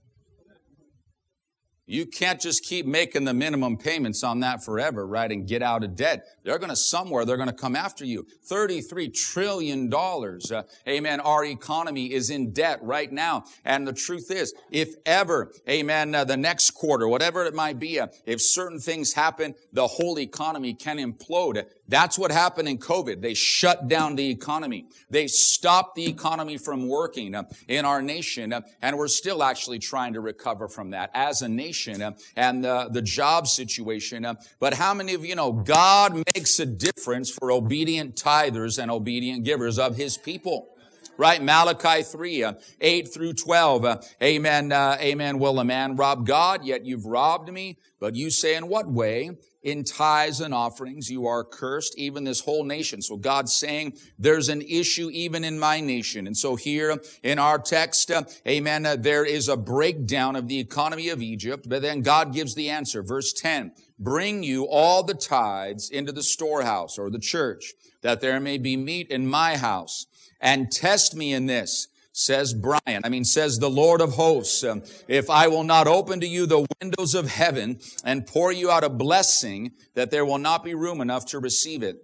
You 1.87 2.07
can't 2.07 2.41
just 2.41 2.63
keep 2.63 2.87
making 2.87 3.25
the 3.25 3.33
minimum 3.33 3.77
payments 3.77 4.23
on 4.23 4.39
that 4.39 4.63
forever, 4.63 5.05
right? 5.05 5.31
And 5.31 5.47
get 5.47 5.61
out 5.61 5.83
of 5.83 5.95
debt. 5.95 6.25
They're 6.43 6.57
going 6.57 6.71
to 6.71 6.75
somewhere, 6.75 7.25
they're 7.25 7.37
going 7.37 7.49
to 7.49 7.53
come 7.53 7.75
after 7.75 8.03
you. 8.03 8.25
$33 8.49 9.13
trillion. 9.13 9.93
Uh, 9.93 10.63
amen. 10.87 11.19
Our 11.19 11.45
economy 11.45 12.11
is 12.11 12.31
in 12.31 12.53
debt 12.53 12.79
right 12.81 13.11
now. 13.11 13.45
And 13.63 13.87
the 13.87 13.93
truth 13.93 14.31
is, 14.31 14.53
if 14.71 14.95
ever, 15.05 15.51
amen, 15.69 16.15
uh, 16.15 16.23
the 16.23 16.37
next 16.37 16.71
quarter, 16.71 17.07
whatever 17.07 17.45
it 17.45 17.53
might 17.53 17.77
be, 17.77 17.99
uh, 17.99 18.07
if 18.25 18.41
certain 18.41 18.79
things 18.79 19.13
happen, 19.13 19.53
the 19.71 19.87
whole 19.87 20.17
economy 20.19 20.73
can 20.73 20.97
implode. 20.97 21.65
That's 21.87 22.17
what 22.17 22.31
happened 22.31 22.67
in 22.67 22.77
COVID. 22.79 23.21
They 23.21 23.33
shut 23.33 23.87
down 23.87 24.15
the 24.15 24.29
economy. 24.29 24.85
They 25.09 25.27
stopped 25.27 25.95
the 25.95 26.07
economy 26.07 26.57
from 26.57 26.87
working 26.87 27.35
uh, 27.35 27.43
in 27.67 27.85
our 27.85 28.01
nation. 28.01 28.53
Uh, 28.53 28.61
and 28.81 28.97
we're 28.97 29.07
still 29.07 29.43
actually 29.43 29.79
trying 29.79 30.13
to 30.13 30.21
recover 30.21 30.67
from 30.67 30.91
that 30.91 31.11
as 31.13 31.41
a 31.41 31.49
nation 31.49 32.01
uh, 32.01 32.11
and 32.35 32.63
the, 32.63 32.89
the 32.91 33.01
job 33.01 33.47
situation. 33.47 34.25
But 34.59 34.73
how 34.73 34.93
many 34.93 35.13
of 35.13 35.23
you 35.23 35.35
know 35.35 35.51
God 35.51 36.23
makes 36.35 36.59
a 36.59 36.65
difference 36.65 37.29
for 37.29 37.51
obedient 37.51 38.15
tithers 38.15 38.81
and 38.81 38.89
obedient 38.89 39.43
givers 39.43 39.77
of 39.77 39.95
his 39.95 40.17
people? 40.17 40.69
right? 41.17 41.41
Malachi 41.41 42.03
3, 42.03 42.43
uh, 42.43 42.53
8 42.81 43.13
through 43.13 43.33
12. 43.33 43.85
Uh, 43.85 44.01
amen, 44.21 44.71
uh, 44.71 44.97
amen. 44.99 45.39
Will 45.39 45.59
a 45.59 45.65
man 45.65 45.95
rob 45.95 46.25
God? 46.25 46.65
Yet 46.65 46.85
you've 46.85 47.05
robbed 47.05 47.51
me. 47.51 47.77
But 47.99 48.15
you 48.15 48.29
say, 48.29 48.55
in 48.55 48.67
what 48.67 48.89
way? 48.89 49.31
In 49.65 49.83
tithes 49.83 50.39
and 50.39 50.53
offerings. 50.53 51.09
You 51.09 51.25
are 51.25 51.43
cursed, 51.43 51.97
even 51.97 52.23
this 52.23 52.39
whole 52.39 52.63
nation. 52.63 53.01
So 53.01 53.17
God's 53.17 53.53
saying 53.53 53.97
there's 54.17 54.47
an 54.47 54.61
issue 54.61 55.09
even 55.11 55.43
in 55.43 55.59
my 55.59 55.81
nation. 55.81 56.27
And 56.27 56.37
so 56.37 56.55
here 56.55 57.01
in 57.23 57.39
our 57.39 57.57
text, 57.57 58.11
uh, 58.11 58.23
amen, 58.47 58.85
uh, 58.85 58.95
there 58.95 59.25
is 59.25 59.49
a 59.49 59.57
breakdown 59.57 60.35
of 60.35 60.47
the 60.47 60.59
economy 60.59 61.09
of 61.09 61.21
Egypt, 61.21 61.67
but 61.67 61.81
then 61.81 62.01
God 62.01 62.31
gives 62.31 62.53
the 62.53 62.69
answer. 62.69 63.01
Verse 63.01 63.33
10, 63.33 63.73
bring 63.97 64.43
you 64.43 64.67
all 64.67 65.01
the 65.01 65.15
tithes 65.15 65.89
into 65.89 66.11
the 66.11 66.23
storehouse 66.23 66.99
or 66.99 67.09
the 67.09 67.19
church, 67.19 67.73
that 68.03 68.21
there 68.21 68.39
may 68.39 68.59
be 68.59 68.77
meat 68.77 69.09
in 69.09 69.27
my 69.27 69.57
house, 69.57 70.05
and 70.39 70.71
test 70.71 71.15
me 71.15 71.33
in 71.33 71.47
this 71.47 71.87
says 72.17 72.53
Brian, 72.53 73.01
I 73.03 73.09
mean, 73.09 73.25
says 73.25 73.59
the 73.59 73.69
Lord 73.69 73.99
of 73.99 74.13
hosts, 74.13 74.63
um, 74.63 74.83
if 75.09 75.29
I 75.29 75.49
will 75.49 75.65
not 75.65 75.85
open 75.85 76.21
to 76.21 76.27
you 76.27 76.45
the 76.45 76.65
windows 76.81 77.13
of 77.13 77.27
heaven 77.27 77.77
and 78.05 78.25
pour 78.25 78.53
you 78.53 78.71
out 78.71 78.85
a 78.85 78.89
blessing, 78.89 79.73
that 79.95 80.11
there 80.11 80.25
will 80.25 80.37
not 80.37 80.63
be 80.63 80.73
room 80.73 81.01
enough 81.01 81.25
to 81.27 81.39
receive 81.39 81.83
it. 81.83 81.97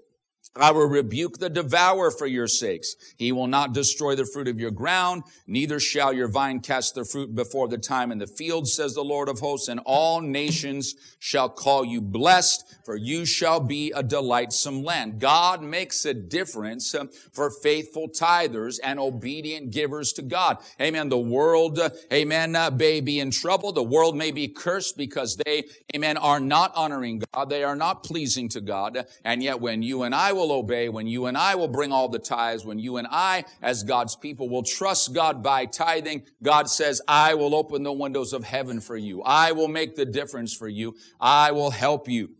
I 0.55 0.71
will 0.71 0.87
rebuke 0.87 1.37
the 1.37 1.49
devourer 1.49 2.11
for 2.11 2.27
your 2.27 2.47
sakes. 2.47 2.95
He 3.17 3.31
will 3.31 3.47
not 3.47 3.73
destroy 3.73 4.15
the 4.15 4.25
fruit 4.25 4.49
of 4.49 4.59
your 4.59 4.71
ground, 4.71 5.23
neither 5.47 5.79
shall 5.79 6.11
your 6.11 6.27
vine 6.27 6.59
cast 6.59 6.93
the 6.95 7.05
fruit 7.05 7.33
before 7.33 7.69
the 7.69 7.77
time 7.77 8.11
in 8.11 8.17
the 8.17 8.27
field, 8.27 8.67
says 8.67 8.93
the 8.93 9.03
Lord 9.03 9.29
of 9.29 9.39
hosts, 9.39 9.69
and 9.69 9.79
all 9.85 10.19
nations 10.19 10.95
shall 11.19 11.47
call 11.47 11.85
you 11.85 12.01
blessed, 12.01 12.65
for 12.83 12.97
you 12.97 13.25
shall 13.25 13.61
be 13.61 13.93
a 13.95 14.03
delightsome 14.03 14.83
land. 14.83 15.19
God 15.19 15.61
makes 15.61 16.03
a 16.03 16.13
difference 16.13 16.93
uh, 16.93 17.05
for 17.31 17.49
faithful 17.49 18.09
tithers 18.09 18.77
and 18.83 18.99
obedient 18.99 19.71
givers 19.71 20.11
to 20.13 20.21
God. 20.21 20.57
Amen. 20.81 21.07
The 21.07 21.17
world, 21.17 21.79
uh, 21.79 21.91
amen, 22.11 22.57
uh, 22.57 22.71
may 22.71 22.99
be 22.99 23.19
in 23.19 23.31
trouble. 23.31 23.71
The 23.71 23.83
world 23.83 24.17
may 24.17 24.31
be 24.31 24.49
cursed 24.49 24.97
because 24.97 25.37
they, 25.37 25.63
amen, 25.95 26.17
are 26.17 26.41
not 26.41 26.73
honoring 26.75 27.23
God. 27.33 27.49
They 27.49 27.63
are 27.63 27.75
not 27.75 28.03
pleasing 28.03 28.49
to 28.49 28.59
God. 28.59 29.05
And 29.23 29.41
yet 29.41 29.61
when 29.61 29.81
you 29.81 30.03
and 30.03 30.13
I 30.13 30.33
will 30.33 30.40
will 30.41 30.51
obey, 30.51 30.89
when 30.89 31.07
you 31.07 31.27
and 31.27 31.37
I 31.37 31.55
will 31.55 31.67
bring 31.67 31.91
all 31.91 32.09
the 32.09 32.19
tithes, 32.19 32.65
when 32.65 32.79
you 32.79 32.97
and 32.97 33.07
I, 33.09 33.45
as 33.61 33.83
God's 33.83 34.15
people, 34.15 34.49
will 34.49 34.63
trust 34.63 35.13
God 35.13 35.43
by 35.43 35.65
tithing, 35.65 36.23
God 36.41 36.69
says, 36.69 37.01
I 37.07 37.35
will 37.35 37.53
open 37.55 37.83
the 37.83 37.93
windows 37.93 38.33
of 38.33 38.43
heaven 38.43 38.81
for 38.81 38.97
you. 38.97 39.21
I 39.23 39.51
will 39.51 39.67
make 39.67 39.95
the 39.95 40.05
difference 40.05 40.55
for 40.55 40.67
you. 40.67 40.95
I 41.19 41.51
will 41.51 41.71
help 41.71 42.09
you. 42.09 42.31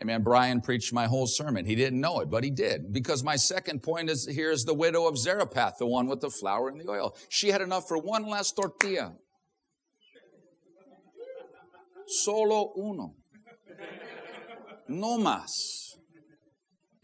Amen. 0.00 0.22
Brian 0.22 0.60
preached 0.60 0.92
my 0.92 1.06
whole 1.06 1.26
sermon. 1.26 1.64
He 1.64 1.74
didn't 1.74 2.00
know 2.00 2.20
it, 2.20 2.30
but 2.30 2.44
he 2.44 2.50
did. 2.50 2.92
Because 2.92 3.24
my 3.24 3.36
second 3.36 3.82
point 3.82 4.10
is 4.10 4.26
here 4.26 4.50
is 4.50 4.64
the 4.64 4.74
widow 4.74 5.08
of 5.08 5.18
Zarephath, 5.18 5.78
the 5.78 5.86
one 5.86 6.06
with 6.06 6.20
the 6.20 6.30
flour 6.30 6.68
and 6.68 6.78
the 6.78 6.88
oil. 6.88 7.16
She 7.28 7.48
had 7.48 7.62
enough 7.62 7.88
for 7.88 7.98
one 7.98 8.26
last 8.26 8.56
tortilla. 8.56 9.14
Solo 12.06 12.72
uno. 12.78 13.14
No 14.88 15.18
más. 15.18 15.85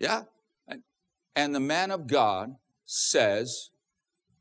Yeah? 0.02 0.22
And 1.36 1.54
the 1.54 1.60
man 1.60 1.90
of 1.92 2.06
God 2.06 2.56
says, 2.84 3.70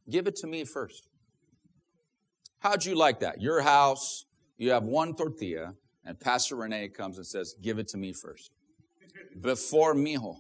Give 0.10 0.28
it 0.28 0.36
to 0.38 0.48
me 0.48 0.66
first. 0.66 1.08
How'd 2.60 2.84
you 2.84 2.96
like 2.96 3.20
that? 3.22 3.40
Your 3.40 3.62
house, 3.62 4.26
You 4.58 4.72
have 4.72 4.84
one 4.84 5.16
tortilla, 5.16 5.76
and 6.04 6.20
Pastor 6.20 6.56
Renee 6.56 6.90
comes 6.90 7.18
and 7.18 7.26
says, 7.26 7.56
Give 7.62 7.80
it 7.80 7.88
to 7.90 7.98
me 7.98 8.12
first. 8.12 8.52
Before 9.40 9.94
mijo. 9.94 10.38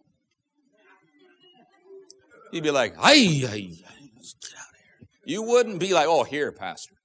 You'd 2.52 2.64
be 2.64 2.72
like, 2.72 2.96
ay, 2.98 3.44
ay, 3.46 3.48
ay, 3.48 3.60
get 3.62 3.86
out 3.88 4.68
of 4.68 4.76
here. 4.76 5.08
You 5.24 5.44
wouldn't 5.44 5.80
be 5.80 5.94
like, 5.94 6.08
oh, 6.08 6.24
here, 6.24 6.52
Pastor. 6.52 6.96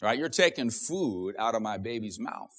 Right? 0.00 0.16
You're 0.16 0.28
taking 0.28 0.70
food 0.70 1.34
out 1.36 1.56
of 1.56 1.62
my 1.62 1.78
baby's 1.78 2.20
mouth. 2.20 2.50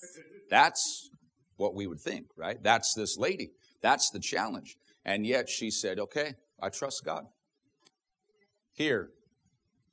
That's 0.49 1.09
what 1.57 1.75
we 1.75 1.87
would 1.87 1.99
think, 1.99 2.27
right? 2.35 2.61
That's 2.61 2.93
this 2.93 3.17
lady. 3.17 3.51
That's 3.81 4.09
the 4.09 4.19
challenge. 4.19 4.77
And 5.03 5.25
yet 5.25 5.49
she 5.49 5.69
said, 5.69 5.99
okay, 5.99 6.35
I 6.61 6.69
trust 6.69 7.03
God. 7.05 7.25
Here, 8.73 9.09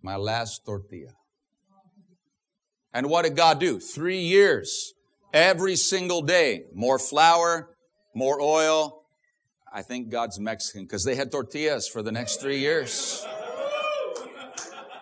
my 0.03 0.17
last 0.17 0.65
tortilla. 0.65 1.13
And 2.93 3.09
what 3.09 3.23
did 3.23 3.35
God 3.35 3.59
do? 3.59 3.81
Three 3.81 4.21
years, 4.21 4.95
every 5.33 5.75
single 5.75 6.23
day, 6.23 6.65
more 6.73 6.99
flour, 6.99 7.71
more 8.15 8.41
oil. 8.41 9.03
I 9.73 9.83
think 9.83 10.11
God's 10.11 10.39
Mexican 10.39 10.83
because 10.83 11.05
they 11.05 11.17
had 11.17 11.33
tortillas 11.33 11.89
for 11.89 12.03
the 12.03 12.13
next 12.13 12.41
three 12.41 12.59
years. 12.59 13.27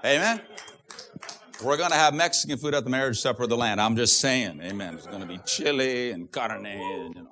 Amen. 0.05 0.41
We're 1.63 1.77
going 1.77 1.91
to 1.91 1.97
have 1.97 2.13
Mexican 2.13 2.59
food 2.59 2.75
at 2.75 2.83
the 2.85 2.91
marriage 2.91 3.21
supper 3.21 3.45
of 3.45 3.49
the 3.49 3.57
land. 3.57 3.81
I'm 3.81 3.95
just 3.97 4.21
saying. 4.21 4.61
Amen. 4.63 4.95
It's 4.95 5.07
going 5.07 5.21
to 5.21 5.27
be 5.27 5.39
chili 5.47 6.11
and 6.11 6.31
carne, 6.31 6.67
and, 6.67 7.15
you 7.15 7.23
know. 7.23 7.29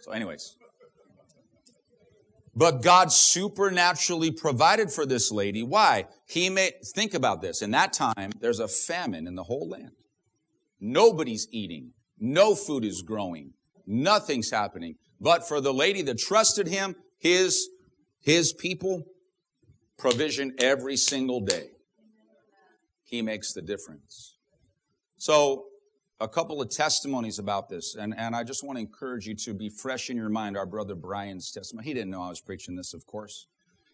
So, 0.00 0.12
anyways. 0.12 0.56
But 2.54 2.82
God 2.82 3.12
supernaturally 3.12 4.30
provided 4.30 4.90
for 4.90 5.04
this 5.04 5.30
lady. 5.30 5.62
Why? 5.62 6.06
He 6.26 6.48
may, 6.48 6.70
think 6.94 7.12
about 7.12 7.42
this. 7.42 7.60
In 7.60 7.72
that 7.72 7.92
time, 7.92 8.32
there's 8.40 8.60
a 8.60 8.68
famine 8.68 9.26
in 9.26 9.34
the 9.34 9.42
whole 9.42 9.68
land. 9.68 9.92
Nobody's 10.80 11.46
eating. 11.50 11.92
No 12.18 12.54
food 12.54 12.82
is 12.82 13.02
growing. 13.02 13.52
Nothing's 13.86 14.50
happening. 14.50 14.94
But 15.20 15.46
for 15.46 15.60
the 15.60 15.74
lady 15.74 16.00
that 16.02 16.18
trusted 16.18 16.66
him, 16.66 16.96
his, 17.18 17.68
his 18.20 18.54
people, 18.54 19.02
provision 19.98 20.54
every 20.58 20.96
single 20.96 21.40
day. 21.40 21.68
He 23.06 23.22
makes 23.22 23.52
the 23.52 23.62
difference. 23.62 24.36
So, 25.16 25.66
a 26.18 26.28
couple 26.28 26.62
of 26.62 26.70
testimonies 26.70 27.38
about 27.38 27.68
this, 27.68 27.94
and, 27.94 28.14
and 28.16 28.34
I 28.34 28.42
just 28.42 28.64
want 28.64 28.78
to 28.78 28.80
encourage 28.80 29.26
you 29.26 29.34
to 29.34 29.54
be 29.54 29.68
fresh 29.68 30.08
in 30.08 30.16
your 30.16 30.30
mind 30.30 30.56
our 30.56 30.64
brother 30.64 30.94
Brian's 30.94 31.50
testimony. 31.52 31.86
He 31.86 31.94
didn't 31.94 32.10
know 32.10 32.22
I 32.22 32.30
was 32.30 32.40
preaching 32.40 32.74
this, 32.74 32.94
of 32.94 33.06
course. 33.06 33.46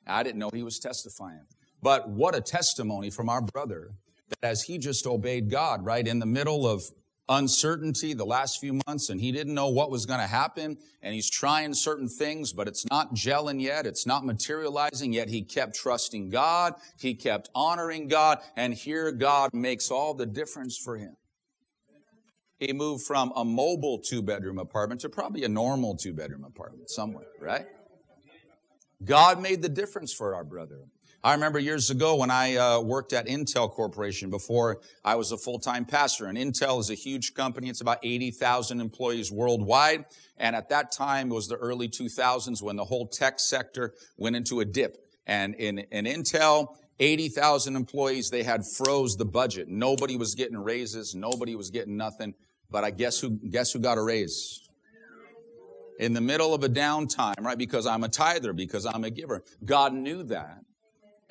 I 0.07 0.23
didn't 0.23 0.39
know 0.39 0.51
he 0.53 0.63
was 0.63 0.79
testifying. 0.79 1.47
But 1.83 2.09
what 2.09 2.35
a 2.35 2.41
testimony 2.41 3.11
from 3.11 3.29
our 3.29 3.43
brother 3.43 3.91
that 4.29 4.49
as 4.49 4.63
he 4.63 4.79
just 4.79 5.07
obeyed 5.07 5.51
God, 5.51 5.85
right, 5.85 6.07
in 6.07 6.21
the 6.21 6.27
middle 6.27 6.67
of 6.67 6.85
uncertainty 7.29 8.15
the 8.15 8.25
last 8.25 8.61
few 8.61 8.81
months 8.87 9.09
and 9.09 9.21
he 9.21 9.31
didn't 9.31 9.55
know 9.55 9.69
what 9.69 9.91
was 9.91 10.07
going 10.07 10.19
to 10.19 10.27
happen 10.27 10.77
and 11.03 11.15
he's 11.15 11.31
trying 11.31 11.73
certain 11.73 12.09
things 12.09 12.53
but 12.53 12.67
it's 12.67 12.85
not 12.91 13.15
gelling 13.15 13.61
yet 13.61 13.87
it's 13.87 14.07
not 14.07 14.25
materializing 14.25 15.13
yet. 15.13 15.29
He 15.29 15.43
kept 15.43 15.75
trusting 15.77 16.31
god 16.31 16.75
he 16.99 17.15
kept 17.15 17.49
honoring 17.55 18.09
god 18.09 18.39
and 18.57 18.75
here 18.75 19.13
god 19.13 19.55
makes 19.55 19.91
all 19.91 20.15
the 20.15 20.27
difference 20.27 20.77
for 20.77 20.97
him. 20.97 21.17
He 22.59 22.73
moved 22.73 23.05
from 23.05 23.33
a 23.37 23.45
mobile 23.45 23.99
two 23.99 24.23
bedroom 24.23 24.59
apartment 24.59 25.01
to 25.03 25.09
probably 25.09 25.45
a 25.45 25.49
normal 25.49 25.97
two 25.97 26.13
bedroom 26.13 26.45
apartment 26.45 26.91
somewhere 26.91 27.27
right? 27.41 27.67
God 29.05 29.41
made 29.41 29.63
the 29.63 29.69
difference 29.69 30.13
for 30.13 30.35
our 30.35 30.45
brother 30.45 30.81
I 31.25 31.35
remember 31.35 31.61
years 31.61 31.89
ago 31.89 32.17
when 32.17 32.33
I 32.33 32.57
uh, 32.57 32.81
worked 32.81 33.13
at 33.13 33.29
Intel 33.29 33.71
Corporation 33.71 34.29
before 34.29 34.81
I 35.05 35.15
was 35.15 35.31
a 35.31 35.39
full-time 35.39 35.85
pastor. 35.85 36.27
And 36.27 36.37
Intel 36.37 36.81
is 36.81 36.91
a 36.91 36.95
huge 36.95 37.35
company. 37.35 37.69
It's 37.69 37.81
about 37.81 37.99
80,000 38.03 38.81
employees 38.81 39.31
worldwide. 39.31 40.07
And 40.37 40.57
at 40.57 40.69
that 40.71 40.91
time, 40.91 41.31
it 41.31 41.35
was 41.35 41.47
the 41.47 41.55
early 41.55 41.89
2000s 41.89 42.61
when 42.61 42.75
the 42.75 42.85
whole 42.85 43.07
tech 43.07 43.39
sector 43.39 43.95
went 44.17 44.35
into 44.35 44.59
a 44.59 44.65
dip. 44.65 44.97
And 45.25 45.55
in, 45.55 45.79
in 45.93 46.07
Intel, 46.07 46.75
80,000 46.99 47.77
employees, 47.77 48.31
they 48.31 48.43
had 48.43 48.67
froze 48.67 49.17
the 49.17 49.25
budget. 49.25 49.69
Nobody 49.69 50.17
was 50.17 50.35
getting 50.35 50.59
raises. 50.59 51.15
Nobody 51.15 51.55
was 51.55 51.71
getting 51.71 51.97
nothing. 51.97 52.35
But 52.69 52.83
I 52.83 52.91
guess 52.91 53.21
who, 53.21 53.39
guess 53.49 53.71
who 53.71 53.79
got 53.79 53.97
a 53.97 54.03
raise? 54.03 54.69
In 56.01 56.15
the 56.15 56.21
middle 56.21 56.53
of 56.53 56.65
a 56.65 56.69
downtime, 56.69 57.41
right? 57.43 57.57
Because 57.57 57.87
I'm 57.87 58.03
a 58.03 58.09
tither, 58.09 58.53
because 58.53 58.87
I'm 58.87 59.05
a 59.05 59.11
giver. 59.11 59.45
God 59.65 59.93
knew 59.93 60.25
that. 60.25 60.65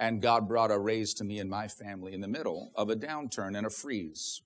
And 0.02 0.20
God 0.20 0.48
brought 0.48 0.72
a 0.72 0.80
raise 0.80 1.14
to 1.14 1.24
me 1.24 1.38
and 1.38 1.48
my 1.48 1.68
family 1.68 2.14
in 2.14 2.22
the 2.22 2.28
middle 2.28 2.72
of 2.76 2.90
a 2.90 2.96
downturn 2.96 3.56
and 3.56 3.68
a 3.68 3.70
freeze. 3.70 4.42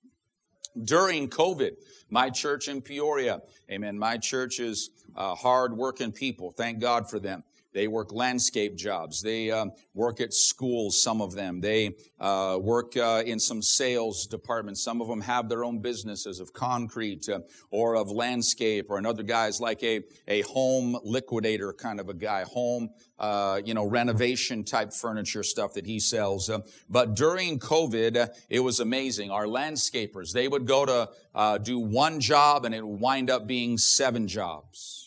During 0.84 1.30
COVID, 1.30 1.76
my 2.10 2.28
church 2.28 2.68
in 2.68 2.82
Peoria, 2.82 3.40
amen, 3.70 3.98
my 3.98 4.18
church 4.18 4.60
is 4.60 4.90
uh, 5.16 5.34
hard 5.34 5.74
working 5.74 6.12
people. 6.12 6.52
Thank 6.52 6.80
God 6.80 7.08
for 7.08 7.18
them. 7.18 7.42
They 7.76 7.88
work 7.88 8.10
landscape 8.10 8.74
jobs. 8.74 9.20
They 9.20 9.50
uh, 9.50 9.66
work 9.92 10.22
at 10.22 10.32
schools, 10.32 11.02
some 11.02 11.20
of 11.20 11.34
them. 11.34 11.60
They 11.60 11.96
uh, 12.18 12.58
work 12.58 12.96
uh, 12.96 13.22
in 13.26 13.38
some 13.38 13.60
sales 13.60 14.26
departments. 14.26 14.82
Some 14.82 15.02
of 15.02 15.08
them 15.08 15.20
have 15.20 15.50
their 15.50 15.62
own 15.62 15.80
businesses 15.80 16.40
of 16.40 16.54
concrete 16.54 17.28
uh, 17.28 17.40
or 17.70 17.94
of 17.94 18.10
landscape, 18.10 18.86
or 18.88 18.96
another 18.96 19.22
guy's 19.22 19.60
like 19.60 19.82
a, 19.82 20.00
a 20.26 20.40
home 20.40 20.98
liquidator 21.04 21.74
kind 21.74 22.00
of 22.00 22.08
a 22.08 22.14
guy, 22.14 22.44
home, 22.44 22.88
uh, 23.18 23.60
you 23.62 23.74
know, 23.74 23.84
renovation 23.84 24.64
type 24.64 24.90
furniture 24.94 25.42
stuff 25.42 25.74
that 25.74 25.84
he 25.84 26.00
sells. 26.00 26.48
Uh, 26.48 26.60
but 26.88 27.14
during 27.14 27.58
COVID, 27.58 28.30
it 28.48 28.60
was 28.60 28.80
amazing. 28.80 29.30
Our 29.30 29.44
landscapers, 29.44 30.32
they 30.32 30.48
would 30.48 30.66
go 30.66 30.86
to 30.86 31.58
do 31.62 31.78
one 31.78 32.20
job 32.20 32.64
and 32.64 32.74
it 32.74 32.82
would 32.82 33.00
wind 33.00 33.28
up 33.28 33.46
being 33.46 33.76
seven 33.76 34.26
jobs. 34.26 35.05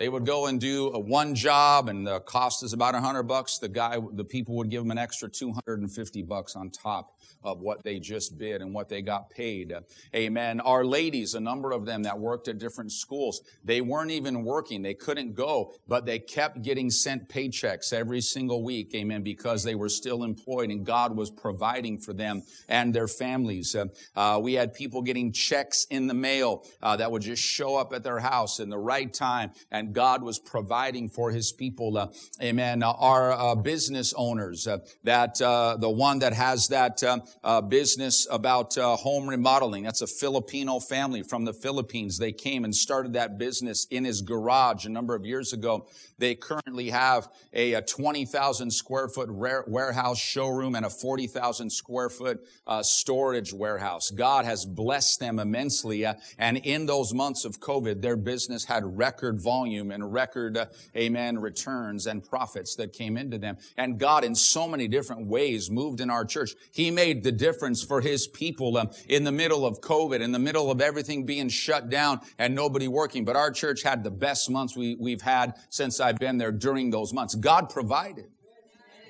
They 0.00 0.08
would 0.08 0.24
go 0.24 0.46
and 0.46 0.58
do 0.58 0.88
a 0.94 0.98
one 0.98 1.34
job 1.34 1.90
and 1.90 2.06
the 2.06 2.20
cost 2.20 2.62
is 2.62 2.72
about 2.72 2.94
a 2.94 3.02
hundred 3.02 3.24
bucks. 3.24 3.58
The 3.58 3.68
guy, 3.68 3.98
the 4.14 4.24
people 4.24 4.56
would 4.56 4.70
give 4.70 4.82
them 4.82 4.90
an 4.90 4.96
extra 4.96 5.28
250 5.28 6.22
bucks 6.22 6.56
on 6.56 6.70
top 6.70 7.19
of 7.42 7.60
what 7.60 7.82
they 7.82 7.98
just 7.98 8.38
bid 8.38 8.62
and 8.62 8.74
what 8.74 8.88
they 8.88 9.02
got 9.02 9.30
paid. 9.30 9.72
Amen. 10.14 10.60
Our 10.60 10.84
ladies, 10.84 11.34
a 11.34 11.40
number 11.40 11.72
of 11.72 11.86
them 11.86 12.02
that 12.04 12.18
worked 12.18 12.48
at 12.48 12.58
different 12.58 12.92
schools, 12.92 13.40
they 13.64 13.80
weren't 13.80 14.10
even 14.10 14.44
working. 14.44 14.82
They 14.82 14.94
couldn't 14.94 15.34
go, 15.34 15.72
but 15.88 16.06
they 16.06 16.18
kept 16.18 16.62
getting 16.62 16.90
sent 16.90 17.28
paychecks 17.28 17.92
every 17.92 18.20
single 18.20 18.62
week. 18.62 18.94
Amen. 18.94 19.22
Because 19.22 19.64
they 19.64 19.74
were 19.74 19.88
still 19.88 20.24
employed 20.24 20.70
and 20.70 20.84
God 20.84 21.16
was 21.16 21.30
providing 21.30 21.98
for 21.98 22.12
them 22.12 22.42
and 22.68 22.94
their 22.94 23.08
families. 23.08 23.74
Uh, 23.74 23.86
uh, 24.14 24.38
we 24.40 24.54
had 24.54 24.74
people 24.74 25.02
getting 25.02 25.32
checks 25.32 25.86
in 25.90 26.06
the 26.06 26.14
mail 26.14 26.64
uh, 26.82 26.96
that 26.96 27.10
would 27.10 27.22
just 27.22 27.42
show 27.42 27.76
up 27.76 27.92
at 27.92 28.02
their 28.02 28.18
house 28.18 28.60
in 28.60 28.68
the 28.68 28.78
right 28.78 29.12
time 29.12 29.50
and 29.70 29.92
God 29.94 30.22
was 30.22 30.38
providing 30.38 31.08
for 31.08 31.30
his 31.30 31.52
people. 31.52 31.96
Uh, 31.96 32.08
amen. 32.42 32.82
our 32.82 33.32
uh, 33.32 33.54
business 33.54 34.14
owners, 34.16 34.66
uh, 34.66 34.78
that 35.04 35.36
the 35.36 35.90
one 35.90 36.20
that 36.20 36.32
has 36.32 36.68
that 36.68 37.02
um, 37.02 37.22
uh, 37.42 37.60
business 37.60 38.26
about 38.30 38.76
uh, 38.76 38.96
home 38.96 39.28
remodeling. 39.28 39.84
That's 39.84 40.02
a 40.02 40.06
Filipino 40.06 40.80
family 40.80 41.22
from 41.22 41.44
the 41.44 41.52
Philippines. 41.52 42.18
They 42.18 42.32
came 42.32 42.64
and 42.64 42.74
started 42.74 43.14
that 43.14 43.38
business 43.38 43.86
in 43.90 44.04
his 44.04 44.22
garage 44.22 44.86
a 44.86 44.88
number 44.88 45.14
of 45.14 45.24
years 45.24 45.52
ago. 45.52 45.86
They 46.18 46.34
currently 46.34 46.90
have 46.90 47.28
a, 47.52 47.74
a 47.74 47.82
20,000 47.82 48.70
square 48.70 49.08
foot 49.08 49.30
warehouse 49.30 50.18
showroom 50.18 50.74
and 50.74 50.84
a 50.84 50.90
40,000 50.90 51.70
square 51.70 52.10
foot 52.10 52.40
uh, 52.66 52.82
storage 52.82 53.52
warehouse. 53.52 54.10
God 54.10 54.44
has 54.44 54.66
blessed 54.66 55.18
them 55.20 55.38
immensely. 55.38 56.04
Uh, 56.04 56.14
and 56.38 56.58
in 56.58 56.86
those 56.86 57.14
months 57.14 57.44
of 57.44 57.60
COVID, 57.60 58.02
their 58.02 58.16
business 58.16 58.66
had 58.66 58.84
record 58.84 59.40
volume 59.42 59.90
and 59.90 60.12
record, 60.12 60.56
uh, 60.56 60.66
amen, 60.96 61.38
returns 61.38 62.06
and 62.06 62.22
profits 62.22 62.76
that 62.76 62.92
came 62.92 63.16
into 63.16 63.38
them. 63.38 63.56
And 63.76 63.98
God, 63.98 64.24
in 64.24 64.34
so 64.34 64.68
many 64.68 64.88
different 64.88 65.26
ways, 65.26 65.70
moved 65.70 66.00
in 66.00 66.10
our 66.10 66.24
church. 66.24 66.50
He 66.72 66.90
made 66.90 67.19
the 67.22 67.32
difference 67.32 67.82
for 67.82 68.00
His 68.00 68.26
people 68.26 68.76
um, 68.76 68.90
in 69.08 69.24
the 69.24 69.32
middle 69.32 69.66
of 69.66 69.80
COVID, 69.80 70.20
in 70.20 70.32
the 70.32 70.38
middle 70.38 70.70
of 70.70 70.80
everything 70.80 71.24
being 71.24 71.48
shut 71.48 71.90
down 71.90 72.20
and 72.38 72.54
nobody 72.54 72.88
working. 72.88 73.24
But 73.24 73.36
our 73.36 73.50
church 73.50 73.82
had 73.82 74.04
the 74.04 74.10
best 74.10 74.50
months 74.50 74.76
we, 74.76 74.96
we've 74.98 75.22
had 75.22 75.54
since 75.68 76.00
I've 76.00 76.18
been 76.18 76.38
there 76.38 76.52
during 76.52 76.90
those 76.90 77.12
months. 77.12 77.34
God 77.34 77.70
provided. 77.70 78.30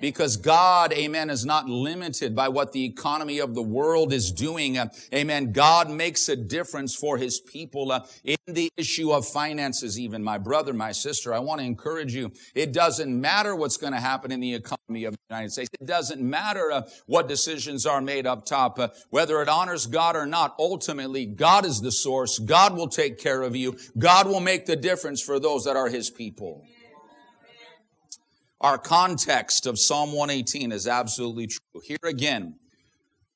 Because 0.01 0.37
God, 0.37 0.93
amen, 0.93 1.31
is 1.31 1.45
not 1.45 1.69
limited 1.69 2.35
by 2.35 2.49
what 2.49 2.73
the 2.73 2.85
economy 2.85 3.39
of 3.39 3.55
the 3.55 3.63
world 3.63 4.13
is 4.13 4.33
doing. 4.33 4.79
Amen. 5.15 5.53
God 5.53 5.91
makes 5.91 6.29
a 6.29 6.37
difference 6.37 6.95
for 6.95 7.19
his 7.19 7.41
people 7.41 7.93
uh, 7.93 8.07
in 8.25 8.37
the 8.47 8.71
issue 8.77 9.13
of 9.13 9.27
finances, 9.27 9.99
even. 9.99 10.23
My 10.23 10.39
brother, 10.39 10.73
my 10.73 10.93
sister, 10.93 11.35
I 11.35 11.39
want 11.39 11.61
to 11.61 11.67
encourage 11.67 12.15
you. 12.15 12.33
It 12.55 12.73
doesn't 12.73 13.21
matter 13.21 13.55
what's 13.55 13.77
going 13.77 13.93
to 13.93 14.01
happen 14.01 14.33
in 14.33 14.41
the 14.41 14.55
economy 14.55 15.05
of 15.05 15.15
the 15.15 15.21
United 15.29 15.53
States. 15.53 15.71
It 15.81 15.87
doesn't 15.87 16.21
matter 16.21 16.71
uh, 16.71 16.83
what 17.07 17.29
decisions 17.29 17.87
are 17.87 18.01
made 18.01 18.27
up 18.27 18.47
top, 18.47 18.79
uh, 18.79 18.89
whether 19.11 19.43
it 19.43 19.49
honors 19.49 19.87
God 19.87 20.17
or 20.17 20.27
not. 20.27 20.55
Ultimately, 20.59 21.27
God 21.27 21.65
is 21.65 21.81
the 21.81 21.93
source. 21.93 22.39
God 22.39 22.77
will 22.77 22.89
take 22.89 23.19
care 23.19 23.43
of 23.43 23.55
you. 23.55 23.77
God 23.99 24.27
will 24.27 24.41
make 24.41 24.67
the 24.67 24.77
difference 24.77 25.23
for 25.23 25.39
those 25.39 25.65
that 25.65 25.77
are 25.77 25.89
his 25.89 26.11
people. 26.11 26.65
Our 28.61 28.79
context 28.79 29.67
of 29.67 29.79
Psalm 29.79 30.13
118 30.13 30.73
is 30.73 30.87
absolutely 30.87 31.47
true. 31.47 31.81
Here 31.83 31.99
again, 32.05 32.57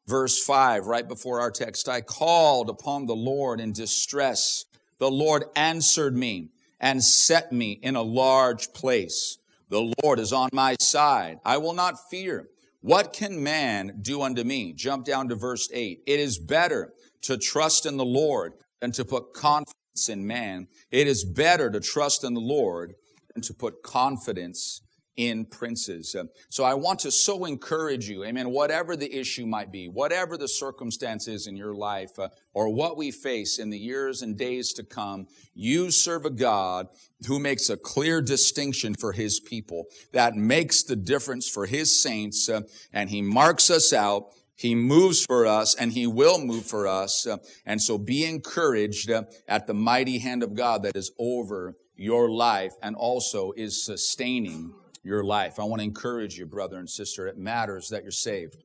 Verse 0.06 0.42
5, 0.44 0.86
right 0.86 1.08
before 1.08 1.40
our 1.40 1.50
text, 1.50 1.88
I 1.88 2.02
called 2.02 2.68
upon 2.68 3.06
the 3.06 3.16
Lord 3.16 3.58
in 3.58 3.72
distress. 3.72 4.66
The 4.98 5.10
Lord 5.10 5.44
answered 5.56 6.14
me 6.14 6.50
and 6.78 7.02
set 7.02 7.52
me 7.52 7.72
in 7.72 7.96
a 7.96 8.02
large 8.02 8.72
place. 8.74 9.38
The 9.70 9.94
Lord 10.02 10.18
is 10.18 10.32
on 10.32 10.50
my 10.52 10.76
side. 10.78 11.38
I 11.44 11.56
will 11.56 11.72
not 11.72 12.10
fear. 12.10 12.48
What 12.82 13.14
can 13.14 13.42
man 13.42 14.00
do 14.02 14.20
unto 14.20 14.44
me? 14.44 14.74
Jump 14.74 15.06
down 15.06 15.28
to 15.30 15.36
verse 15.36 15.70
8. 15.72 16.02
It 16.06 16.20
is 16.20 16.38
better 16.38 16.92
to 17.22 17.38
trust 17.38 17.86
in 17.86 17.96
the 17.96 18.04
Lord 18.04 18.52
than 18.80 18.92
to 18.92 19.06
put 19.06 19.32
confidence 19.32 20.10
in 20.10 20.26
man. 20.26 20.68
It 20.90 21.06
is 21.06 21.24
better 21.24 21.70
to 21.70 21.80
trust 21.80 22.24
in 22.24 22.34
the 22.34 22.40
Lord 22.40 22.94
than 23.32 23.42
to 23.44 23.54
put 23.54 23.82
confidence 23.82 24.82
in 25.16 25.44
princes. 25.44 26.16
So 26.48 26.64
I 26.64 26.74
want 26.74 27.00
to 27.00 27.10
so 27.10 27.44
encourage 27.44 28.08
you, 28.08 28.24
amen, 28.24 28.50
whatever 28.50 28.96
the 28.96 29.14
issue 29.14 29.46
might 29.46 29.70
be, 29.70 29.88
whatever 29.88 30.36
the 30.36 30.48
circumstance 30.48 31.28
is 31.28 31.46
in 31.46 31.56
your 31.56 31.74
life, 31.74 32.18
uh, 32.18 32.28
or 32.52 32.68
what 32.68 32.96
we 32.96 33.10
face 33.10 33.58
in 33.58 33.70
the 33.70 33.78
years 33.78 34.22
and 34.22 34.36
days 34.36 34.72
to 34.74 34.82
come, 34.82 35.26
you 35.54 35.90
serve 35.90 36.24
a 36.24 36.30
God 36.30 36.88
who 37.26 37.38
makes 37.38 37.70
a 37.70 37.76
clear 37.76 38.20
distinction 38.20 38.94
for 38.94 39.12
his 39.12 39.40
people, 39.40 39.84
that 40.12 40.34
makes 40.34 40.82
the 40.82 40.96
difference 40.96 41.48
for 41.48 41.66
his 41.66 42.02
saints, 42.02 42.48
uh, 42.48 42.62
and 42.92 43.10
he 43.10 43.22
marks 43.22 43.70
us 43.70 43.92
out. 43.92 44.30
He 44.56 44.76
moves 44.76 45.24
for 45.24 45.46
us 45.46 45.74
and 45.74 45.92
he 45.92 46.06
will 46.06 46.38
move 46.38 46.64
for 46.64 46.86
us. 46.86 47.26
Uh, 47.26 47.38
and 47.66 47.82
so 47.82 47.98
be 47.98 48.24
encouraged 48.24 49.10
at 49.10 49.66
the 49.66 49.74
mighty 49.74 50.18
hand 50.18 50.44
of 50.44 50.54
God 50.54 50.84
that 50.84 50.96
is 50.96 51.10
over 51.18 51.74
your 51.96 52.30
life 52.30 52.72
and 52.80 52.94
also 52.94 53.52
is 53.56 53.84
sustaining 53.84 54.72
your 55.04 55.22
life. 55.22 55.60
I 55.60 55.64
want 55.64 55.80
to 55.80 55.84
encourage 55.84 56.36
you, 56.38 56.46
brother 56.46 56.78
and 56.78 56.88
sister. 56.88 57.26
It 57.28 57.38
matters 57.38 57.88
that 57.90 58.02
you're 58.02 58.10
saved 58.10 58.64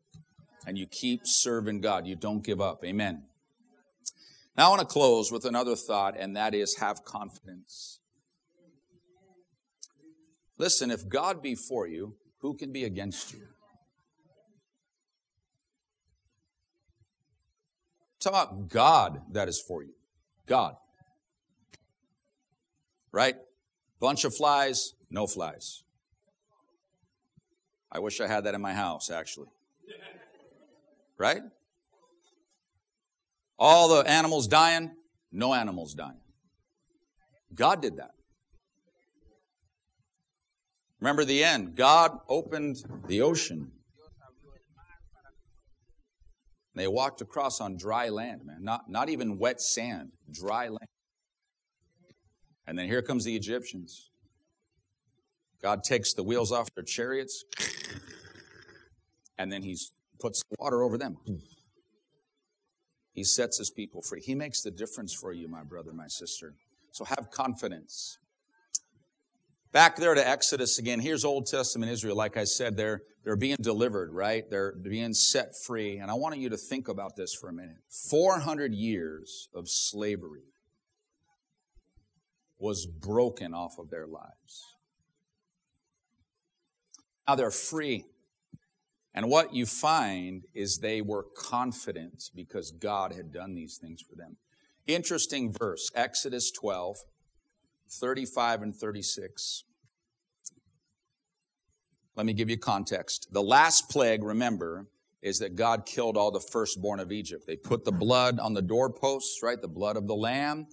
and 0.66 0.78
you 0.78 0.88
keep 0.88 1.22
serving 1.26 1.82
God. 1.82 2.08
You 2.08 2.16
don't 2.16 2.44
give 2.44 2.62
up. 2.62 2.84
Amen. 2.84 3.24
Now 4.58 4.68
I 4.68 4.70
want 4.70 4.82
to 4.82 4.88
close 4.88 5.32
with 5.32 5.46
another 5.46 5.76
thought, 5.76 6.16
and 6.18 6.36
that 6.36 6.54
is 6.54 6.78
have 6.80 7.04
confidence. 7.06 8.00
Listen, 10.58 10.92
if 10.92 11.08
God 11.08 11.42
be 11.42 11.56
for 11.56 11.88
you, 11.88 12.16
who 12.40 12.54
can 12.54 12.72
be 12.72 12.84
against 12.84 13.34
you? 13.34 13.40
Talk 18.20 18.34
about 18.34 18.68
God 18.68 19.22
that 19.32 19.48
is 19.48 19.64
for 19.66 19.82
you. 19.82 19.94
God. 20.46 20.76
Right? 23.14 23.36
Bunch 24.02 24.26
of 24.26 24.36
flies, 24.36 24.94
no 25.10 25.26
flies. 25.26 25.84
I 27.92 28.00
wish 28.00 28.22
I 28.22 28.28
had 28.28 28.44
that 28.44 28.54
in 28.54 28.62
my 28.62 28.74
house, 28.74 29.10
actually. 29.10 29.48
Right? 31.18 31.42
All 33.58 33.90
the 33.90 34.10
animals 34.10 34.48
dying, 34.48 34.92
no 35.32 35.54
animals 35.54 35.94
dying. 35.94 36.22
God 37.54 37.82
did 37.82 37.98
that. 37.98 38.12
Remember 41.00 41.26
the 41.26 41.44
end. 41.44 41.76
God 41.76 42.20
opened 42.28 42.84
the 43.08 43.22
ocean. 43.22 43.72
They 46.76 46.88
walked 46.88 47.22
across 47.22 47.60
on 47.60 47.78
dry 47.78 48.10
land, 48.10 48.42
man. 48.46 48.64
Not, 48.64 48.90
not 48.90 49.10
even 49.10 49.38
wet 49.38 49.60
sand, 49.60 50.12
dry 50.32 50.68
land. 50.68 50.88
And 52.68 52.78
then 52.78 52.88
here 52.88 53.02
comes 53.02 53.26
the 53.26 53.36
Egyptians. 53.36 54.12
God 55.62 55.84
takes 55.84 56.14
the 56.14 56.24
wheels 56.24 56.52
off 56.52 56.74
their 56.76 56.84
chariots, 56.84 57.44
and 59.40 59.52
then 59.52 59.64
he 59.64 59.78
puts 60.20 60.44
water 60.60 60.84
over 60.84 60.98
them. 60.98 61.18
Hmm. 61.26 61.36
He 63.14 63.24
sets 63.24 63.58
his 63.58 63.72
people 63.72 64.02
free. 64.02 64.22
He 64.22 64.36
makes 64.36 64.62
the 64.62 64.70
difference 64.70 65.14
for 65.14 65.34
you, 65.34 65.48
my 65.48 65.64
brother, 65.64 65.94
my 65.94 66.08
sister. 66.08 66.54
So 66.92 67.06
have 67.06 67.32
confidence. 67.32 68.20
Back 69.72 69.96
there 69.96 70.14
to 70.14 70.28
Exodus 70.28 70.78
again. 70.78 71.00
Here's 71.00 71.24
Old 71.24 71.48
Testament 71.48 71.92
Israel. 71.92 72.16
Like 72.16 72.38
I 72.38 72.44
said, 72.44 72.76
they're, 72.76 73.02
they're 73.24 73.36
being 73.36 73.58
delivered, 73.62 74.12
right? 74.14 74.50
They're 74.50 74.74
being 74.74 75.14
set 75.14 75.56
free. 75.56 75.98
And 75.98 76.12
I 76.12 76.16
want 76.16 76.38
you 76.38 76.50
to 76.50 76.58
think 76.58 76.88
about 76.88 77.16
this 77.16 77.34
for 77.34 77.50
a 77.50 77.54
minute. 77.54 77.78
400 78.10 78.74
years 78.74 79.48
of 79.54 79.70
slavery 79.70 80.44
was 82.58 82.86
broken 82.86 83.54
off 83.54 83.78
of 83.80 83.90
their 83.90 84.08
lives. 84.08 84.76
Now 87.28 87.36
they're 87.36 87.52
free. 87.52 88.06
And 89.20 89.30
what 89.30 89.54
you 89.54 89.66
find 89.66 90.46
is 90.54 90.78
they 90.78 91.02
were 91.02 91.26
confident 91.36 92.32
because 92.34 92.72
God 92.72 93.12
had 93.12 93.34
done 93.34 93.54
these 93.54 93.78
things 93.78 94.02
for 94.02 94.16
them. 94.16 94.38
Interesting 94.88 95.52
verse, 95.52 95.92
Exodus 95.94 96.50
12, 96.52 96.96
35 97.92 98.62
and 98.62 98.74
36. 98.74 99.66
Let 102.16 102.28
me 102.28 102.32
give 102.32 102.50
you 102.50 102.58
context. 102.58 103.28
The 103.34 103.44
last 103.44 103.90
plague, 103.90 104.24
remember, 104.24 104.88
is 105.22 105.40
that 105.40 105.58
God 105.58 105.86
killed 105.86 106.16
all 106.16 106.32
the 106.32 106.40
firstborn 106.40 107.02
of 107.02 107.12
Egypt. 107.12 107.44
They 107.46 107.58
put 107.58 107.84
the 107.84 107.92
blood 107.92 108.40
on 108.40 108.54
the 108.54 108.62
doorposts, 108.62 109.44
right? 109.44 109.62
The 109.62 109.68
blood 109.68 109.98
of 109.98 110.08
the 110.08 110.16
lamb. 110.16 110.68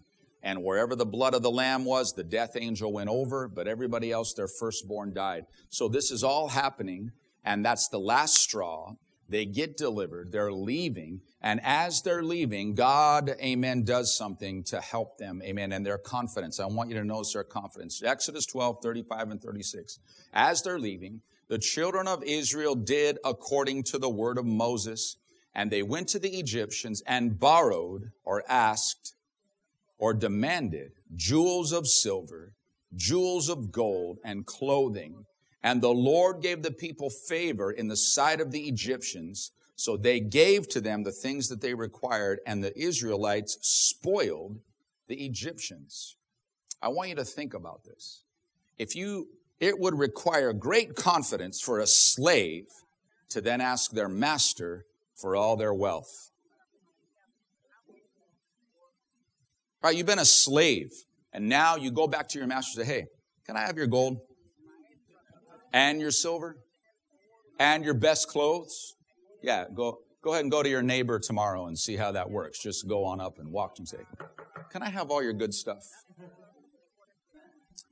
And 0.45 0.63
wherever 0.63 0.95
the 0.95 1.05
blood 1.05 1.35
of 1.35 1.43
the 1.43 1.51
lamb 1.51 1.85
was, 1.85 2.13
the 2.13 2.23
death 2.23 2.53
angel 2.55 2.93
went 2.93 3.11
over, 3.11 3.49
but 3.49 3.67
everybody 3.67 4.13
else, 4.13 4.35
their 4.35 4.47
firstborn 4.47 5.13
died. 5.15 5.47
So 5.69 5.89
this 5.89 6.13
is 6.13 6.23
all 6.23 6.47
happening, 6.47 7.11
and 7.47 7.65
that's 7.65 7.89
the 7.89 7.99
last 7.99 8.35
straw. 8.35 8.95
They 9.29 9.45
get 9.45 9.77
delivered, 9.77 10.31
they're 10.31 10.53
leaving, 10.53 11.21
and 11.41 11.61
as 11.65 12.03
they're 12.03 12.23
leaving, 12.23 12.75
God, 12.75 13.35
amen, 13.41 13.83
does 13.83 14.17
something 14.17 14.63
to 14.65 14.81
help 14.81 15.19
them, 15.19 15.43
amen, 15.43 15.73
and 15.73 15.85
their 15.85 15.99
confidence. 15.99 16.61
I 16.61 16.67
want 16.67 16.91
you 16.91 16.97
to 16.97 17.05
notice 17.05 17.33
their 17.33 17.43
confidence. 17.43 18.03
Exodus 18.05 18.47
12, 18.47 18.79
35 18.83 19.31
and 19.31 19.43
36. 19.43 19.99
As 20.33 20.63
they're 20.63 20.79
leaving, 20.79 21.23
the 21.49 21.59
children 21.59 22.07
of 22.07 22.23
Israel 22.23 22.77
did 22.77 23.19
according 23.25 23.85
to 23.85 23.99
the 23.99 24.09
word 24.09 24.39
of 24.39 24.45
Moses, 24.45 25.17
and 25.55 25.71
they 25.71 25.83
went 25.83 26.09
to 26.09 26.21
the 26.21 26.39
Egyptians 26.39 27.03
and 27.07 27.39
borrowed 27.39 28.11
or 28.25 28.45
asked 28.49 29.15
or 29.99 30.15
demanded 30.15 30.93
jewels 31.15 31.73
of 31.73 31.89
silver, 31.89 32.53
jewels 32.95 33.49
of 33.49 33.73
gold, 33.73 34.19
and 34.25 34.47
clothing. 34.47 35.25
And 35.67 35.83
the 35.83 35.93
Lord 35.93 36.43
gave 36.43 36.63
the 36.63 36.71
people 36.71 37.11
favor 37.11 37.73
in 37.73 37.89
the 37.89 37.97
sight 37.97 38.41
of 38.41 38.53
the 38.53 38.69
Egyptians. 38.69 39.51
So 39.75 39.97
they 39.97 40.21
gave 40.21 40.69
to 40.69 40.81
them 40.81 41.03
the 41.03 41.11
things 41.11 41.49
that 41.49 41.61
they 41.61 41.75
required, 41.75 42.39
and 42.47 42.63
the 42.63 42.79
Israelites 42.79 43.59
spoiled 43.63 44.61
the 45.09 45.27
Egyptians. 45.27 46.15
I 46.81 46.87
want 46.91 47.09
you 47.09 47.17
to 47.17 47.25
think 47.25 47.53
about 47.53 47.83
this. 47.83 48.23
If 48.79 48.95
you, 48.95 49.27
it 49.59 49.81
would 49.81 49.99
require 49.99 50.53
great 50.53 50.95
confidence 50.95 51.61
for 51.61 51.81
a 51.81 51.87
slave 51.89 52.69
to 53.31 53.41
then 53.41 53.61
ask 53.61 53.91
their 53.91 54.09
master 54.09 54.85
for 55.17 55.35
all 55.35 55.57
their 55.57 55.75
wealth. 55.75 56.31
Right? 59.83 59.97
You've 59.97 60.07
been 60.07 60.21
a 60.21 60.25
slave, 60.25 60.93
and 61.33 61.49
now 61.49 61.75
you 61.75 61.91
go 61.91 62.07
back 62.07 62.29
to 62.29 62.39
your 62.39 62.47
master 62.47 62.81
and 62.81 62.89
say, 62.89 62.95
Hey, 62.95 63.07
can 63.45 63.57
I 63.57 63.63
have 63.63 63.77
your 63.77 63.89
gold? 63.89 64.21
And 65.77 66.01
your 66.01 66.11
silver? 66.11 66.57
And 67.61 67.85
your 67.85 67.93
best 67.93 68.29
clothes? 68.29 68.95
Yeah, 69.43 69.67
go, 69.75 69.99
go 70.23 70.33
ahead 70.33 70.43
and 70.43 70.51
go 70.51 70.63
to 70.63 70.69
your 70.71 70.81
neighbor 70.81 71.19
tomorrow 71.19 71.67
and 71.67 71.79
see 71.79 71.97
how 71.97 72.13
that 72.13 72.31
works. 72.31 72.59
Just 72.59 72.89
go 72.89 73.05
on 73.05 73.21
up 73.21 73.39
and 73.39 73.53
walk 73.53 73.75
and 73.77 73.87
say, 73.87 73.99
Can 74.73 74.83
I 74.83 74.89
have 74.89 75.11
all 75.11 75.23
your 75.23 75.35
good 75.35 75.53
stuff? 75.53 75.85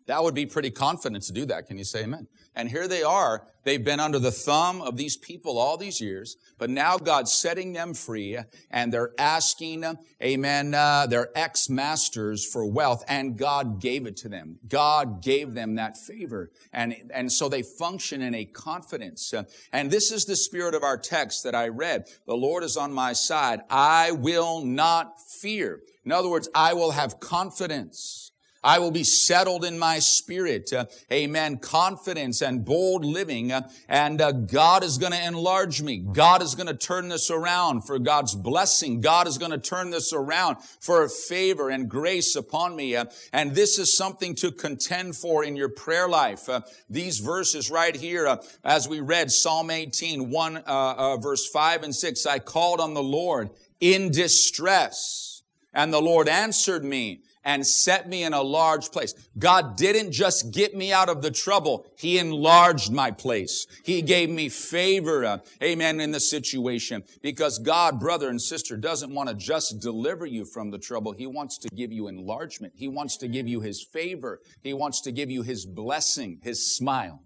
That 0.07 0.23
would 0.23 0.35
be 0.35 0.47
pretty 0.47 0.71
confident 0.71 1.25
to 1.25 1.33
do 1.33 1.47
that. 1.47 1.67
Can 1.67 1.79
you 1.79 1.85
say 1.85 2.03
amen? 2.03 2.27
And 2.55 2.69
here 2.69 2.87
they 2.87 3.03
are. 3.03 3.47
They've 3.65 3.83
been 3.83 4.01
under 4.01 4.19
the 4.19 4.31
thumb 4.31 4.83
of 4.83 4.99
these 4.99 5.17
people 5.17 5.59
all 5.59 5.79
these 5.79 5.99
years, 6.01 6.37
but 6.59 6.69
now 6.69 6.99
God's 6.99 7.33
setting 7.33 7.73
them 7.73 7.95
free 7.95 8.39
and 8.71 8.93
they're 8.93 9.13
asking, 9.19 9.85
amen, 10.23 10.75
uh, 10.75 11.07
their 11.07 11.31
ex-masters 11.35 12.45
for 12.45 12.67
wealth 12.67 13.03
and 13.09 13.39
God 13.39 13.81
gave 13.81 14.07
it 14.07 14.19
to 14.19 14.29
them. 14.29 14.59
God 14.69 15.23
gave 15.23 15.55
them 15.55 15.77
that 15.77 15.97
favor. 15.97 16.51
And, 16.73 16.95
and 17.13 17.33
so 17.33 17.49
they 17.49 17.63
function 17.63 18.21
in 18.21 18.35
a 18.35 18.45
confidence. 18.45 19.33
And 19.73 19.91
this 19.91 20.13
is 20.13 20.27
the 20.27 20.37
spirit 20.37 20.75
of 20.75 20.83
our 20.83 20.99
text 20.99 21.43
that 21.45 21.55
I 21.55 21.69
read. 21.69 22.05
The 22.27 22.37
Lord 22.37 22.63
is 22.63 22.77
on 22.77 22.93
my 22.93 23.15
side. 23.15 23.61
I 23.71 24.13
will 24.13 24.63
not 24.63 25.23
fear. 25.23 25.81
In 26.05 26.13
other 26.13 26.29
words, 26.29 26.51
I 26.55 26.75
will 26.75 26.91
have 26.91 27.19
confidence. 27.19 28.24
I 28.65 28.79
will 28.79 28.91
be 28.91 29.05
settled 29.05 29.63
in 29.63 29.79
my 29.79 29.99
spirit. 29.99 30.73
Uh, 30.73 30.87
amen. 31.13 31.59
Confidence 31.59 32.41
and 32.41 32.65
bold 32.65 33.05
living. 33.05 33.53
Uh, 33.53 33.69
and 33.91 34.23
uh, 34.23 34.33
God 34.33 34.83
is 34.83 34.97
going 34.97 35.13
to 35.13 35.23
enlarge 35.23 35.83
me. 35.83 35.99
God 35.99 36.43
is 36.43 36.55
going 36.55 36.69
to 36.69 36.75
turn 36.75 37.11
this 37.11 37.31
around 37.31 37.83
for 37.83 37.99
God's 37.99 38.35
blessing. 38.35 39.03
God 39.03 39.29
is 39.29 39.37
going 39.37 39.51
to 39.51 39.59
turn 39.59 39.91
this 39.91 40.15
around 40.15 40.57
for 40.81 41.07
favor 41.09 41.69
and 41.69 41.91
grace 41.91 42.35
upon 42.35 42.75
me. 42.75 42.97
Uh, 42.97 43.05
and 43.35 43.55
this 43.55 43.79
is 43.79 43.95
something 43.95 44.35
to 44.37 44.51
contend 44.51 45.15
for 45.15 45.45
in 45.45 45.57
your 45.57 45.69
prayer 45.69 46.09
life. 46.09 46.49
Uh, 46.49 46.63
these 46.89 47.19
verses 47.19 47.71
right 47.71 47.95
here, 47.95 48.27
uh, 48.27 48.39
as 48.65 48.89
we 48.89 49.01
read 49.01 49.31
Psalm 49.31 49.71
18, 49.71 50.31
1 50.31 50.63
verse 51.21 51.47
5 51.49 51.83
and 51.83 51.95
6, 51.95 52.25
I 52.25 52.39
called 52.39 52.81
on 52.81 52.95
the 52.95 53.03
Lord 53.03 53.51
in 53.79 54.11
distress. 54.11 55.43
And 55.75 55.93
the 55.93 56.01
Lord 56.01 56.29
answered 56.29 56.85
me 56.85 57.21
and 57.45 57.67
set 57.67 58.09
me 58.09 58.23
in 58.23 58.33
a 58.33 58.43
large 58.43 58.91
place. 58.91 59.15
God 59.39 59.77
didn't 59.77 60.13
just 60.13 60.51
get 60.51 60.75
me 60.75 60.93
out 60.93 61.09
of 61.09 61.23
the 61.23 61.31
trouble. 61.31 61.87
He 61.97 62.19
enlarged 62.19 62.93
my 62.93 63.11
place. 63.11 63.67
He 63.85 64.03
gave 64.03 64.31
me 64.31 64.49
favor, 64.49 65.25
uh, 65.25 65.39
amen, 65.63 66.01
in 66.01 66.11
the 66.11 66.21
situation. 66.21 67.05
Because 67.23 67.59
God, 67.59 68.01
brother 68.01 68.29
and 68.29 68.41
sister, 68.41 68.77
doesn't 68.77 69.15
want 69.15 69.29
to 69.29 69.35
just 69.35 69.81
deliver 69.81 70.27
you 70.27 70.45
from 70.45 70.71
the 70.71 70.79
trouble. 70.79 71.13
He 71.13 71.27
wants 71.27 71.59
to 71.59 71.69
give 71.69 71.93
you 71.93 72.09
enlargement. 72.09 72.75
He 72.77 72.89
wants 72.89 73.17
to 73.19 73.29
give 73.29 73.49
you 73.49 73.61
His 73.61 73.83
favor. 73.83 74.41
He 74.63 74.73
wants 74.73 75.01
to 75.03 75.13
give 75.13 75.31
you 75.31 75.43
His 75.43 75.67
blessing, 75.67 76.39
His 76.43 76.75
smile. 76.75 77.23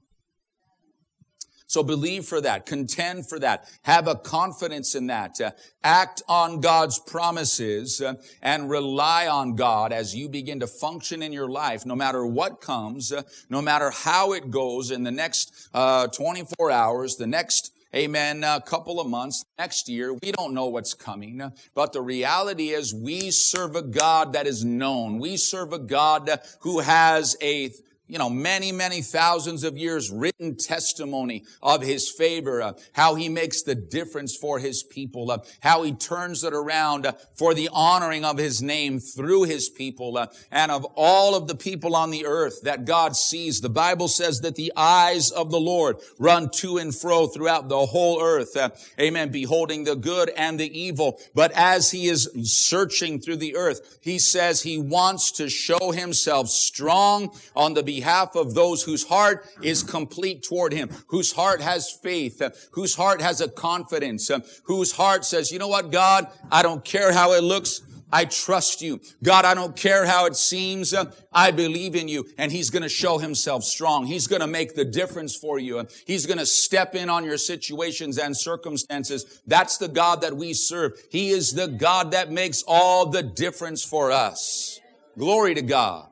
So 1.69 1.83
believe 1.83 2.25
for 2.25 2.41
that, 2.41 2.65
contend 2.65 3.29
for 3.29 3.39
that, 3.41 3.69
have 3.83 4.09
a 4.09 4.17
confidence 4.17 4.95
in 4.95 5.09
that, 5.09 5.39
uh, 5.39 5.51
act 5.85 6.23
on 6.27 6.61
God's 6.61 6.99
promises 6.99 8.01
uh, 8.01 8.15
and 8.41 8.71
rely 8.71 9.29
on 9.29 9.55
God 9.55 9.93
as 9.93 10.15
you 10.15 10.31
begin 10.31 10.61
to 10.61 10.67
function 10.67 11.23
in 11.23 11.31
your 11.31 11.49
life, 11.49 11.85
no 11.85 11.95
matter 11.95 12.25
what 12.25 12.63
comes, 12.63 13.13
uh, 13.13 13.23
no 13.51 13.61
matter 13.61 13.91
how 13.91 14.33
it 14.33 14.51
goes 14.51 14.91
in 14.91 15.05
the 15.05 15.11
next 15.11 15.69
uh, 15.75 16.07
24 16.07 16.71
hours, 16.71 17.17
the 17.17 17.27
next 17.27 17.75
amen, 17.95 18.45
a 18.45 18.63
couple 18.65 19.01
of 19.01 19.07
months, 19.07 19.45
next 19.59 19.89
year. 19.89 20.15
We 20.15 20.33
don't 20.33 20.55
know 20.55 20.67
what's 20.67 20.95
coming. 20.95 21.43
But 21.75 21.93
the 21.93 22.03
reality 22.03 22.69
is 22.71 22.95
we 22.95 23.31
serve 23.31 23.77
a 23.77 23.83
God 23.83 24.33
that 24.35 24.47
is 24.47 24.65
known. 24.65 25.19
We 25.19 25.37
serve 25.37 25.73
a 25.73 25.79
God 25.79 26.31
who 26.61 26.81
has 26.81 27.37
a 27.43 27.73
you 28.09 28.19
know, 28.19 28.31
many, 28.31 28.73
many 28.73 29.03
thousands 29.03 29.65
of 29.65 29.77
years 29.77 30.11
written 30.11 30.57
testimony 30.57 31.45
of 31.63 31.83
his 31.83 32.11
favor, 32.11 32.63
uh, 32.63 32.73
how 32.93 33.15
he 33.15 33.29
makes 33.29 33.63
the 33.63 33.75
difference 33.75 34.35
for 34.35 34.59
his 34.59 34.83
people, 34.83 35.31
uh, 35.31 35.39
how 35.61 35.83
he 35.83 35.93
turns 35.93 36.43
it 36.43 36.55
around 36.55 37.05
uh, 37.05 37.13
for 37.37 37.53
the 37.53 37.69
honoring 37.71 38.25
of 38.25 38.39
his 38.39 38.63
name 38.63 38.99
through 38.99 39.45
his 39.45 39.69
people, 39.69 40.17
uh, 40.17 40.27
and 40.51 40.73
of 40.73 40.87
all 40.97 41.35
of 41.35 41.47
the 41.49 41.55
people 41.55 41.95
on 41.95 42.11
the 42.11 42.25
earth 42.25 42.63
that 42.63 42.87
God 42.87 43.15
sees. 43.15 43.61
The 43.61 43.69
Bible 43.69 44.09
says 44.09 44.41
that 44.41 44.57
the 44.57 44.73
eyes 44.75 45.31
of 45.31 45.51
the 45.51 45.61
Lord 45.61 45.99
run 46.19 46.49
to 46.57 46.79
and 46.79 46.95
fro 46.95 47.27
throughout 47.27 47.69
the 47.69 47.87
whole 47.87 48.23
earth. 48.23 48.57
Uh, 48.57 48.71
amen. 48.99 49.31
Beholding 49.31 49.85
the 49.85 49.97
good 49.97 50.31
and 50.31 50.59
the 50.59 50.79
evil. 50.79 51.21
But 51.35 51.53
as 51.53 51.91
he 51.91 52.07
is 52.07 52.31
searching 52.45 53.21
through 53.21 53.37
the 53.37 53.57
earth, 53.57 53.99
he 54.01 54.19
says 54.19 54.63
he 54.63 54.79
wants 54.79 55.31
to 55.33 55.51
show 55.51 55.91
himself 55.93 56.49
strong 56.49 57.37
on 57.55 57.75
the 57.75 57.83
behalf 57.83 57.98
behalf 57.99 58.37
of 58.37 58.55
those 58.55 58.83
whose 58.85 59.05
heart 59.09 59.45
is 59.63 59.83
complete 59.83 60.43
toward 60.43 60.73
Him, 60.73 60.89
whose 61.09 61.33
heart 61.33 61.61
has 61.61 61.91
faith, 61.91 62.41
whose 62.73 62.95
heart 62.95 63.21
has 63.21 63.41
a 63.41 63.49
confidence, 63.49 64.31
whose 64.65 64.93
heart 64.93 65.25
says, 65.25 65.51
you 65.51 65.59
know 65.59 65.69
what, 65.69 65.91
God, 65.91 66.29
I 66.51 66.63
don't 66.63 66.85
care 66.85 67.13
how 67.13 67.33
it 67.33 67.43
looks. 67.43 67.83
I 68.11 68.25
trust 68.25 68.81
you. 68.81 69.01
God, 69.23 69.45
I 69.45 69.53
don't 69.53 69.77
care 69.77 70.07
how 70.07 70.25
it 70.27 70.37
seems. 70.37 70.95
I 71.31 71.51
believe 71.51 71.95
in 71.95 72.09
you. 72.09 72.25
And 72.39 72.51
He's 72.51 72.71
going 72.71 72.85
to 72.85 72.89
show 72.89 73.19
Himself 73.19 73.65
strong. 73.65 74.07
He's 74.07 74.27
going 74.27 74.41
to 74.41 74.47
make 74.47 74.75
the 74.75 74.85
difference 74.85 75.37
for 75.37 75.59
you. 75.59 75.87
He's 76.07 76.25
going 76.25 76.39
to 76.39 76.47
step 76.47 76.95
in 76.95 77.11
on 77.11 77.25
your 77.25 77.37
situations 77.37 78.17
and 78.17 78.35
circumstances. 78.35 79.43
That's 79.47 79.77
the 79.77 79.89
God 79.89 80.23
that 80.23 80.37
we 80.37 80.55
serve. 80.55 80.93
He 81.11 81.31
is 81.31 81.53
the 81.53 81.69
God 81.69 82.13
that 82.13 82.31
makes 82.31 82.63
all 82.67 83.11
the 83.11 83.23
difference 83.23 83.85
for 83.85 84.11
us. 84.11 84.81
Glory 85.19 85.55
to 85.55 85.63
God. 85.63 86.07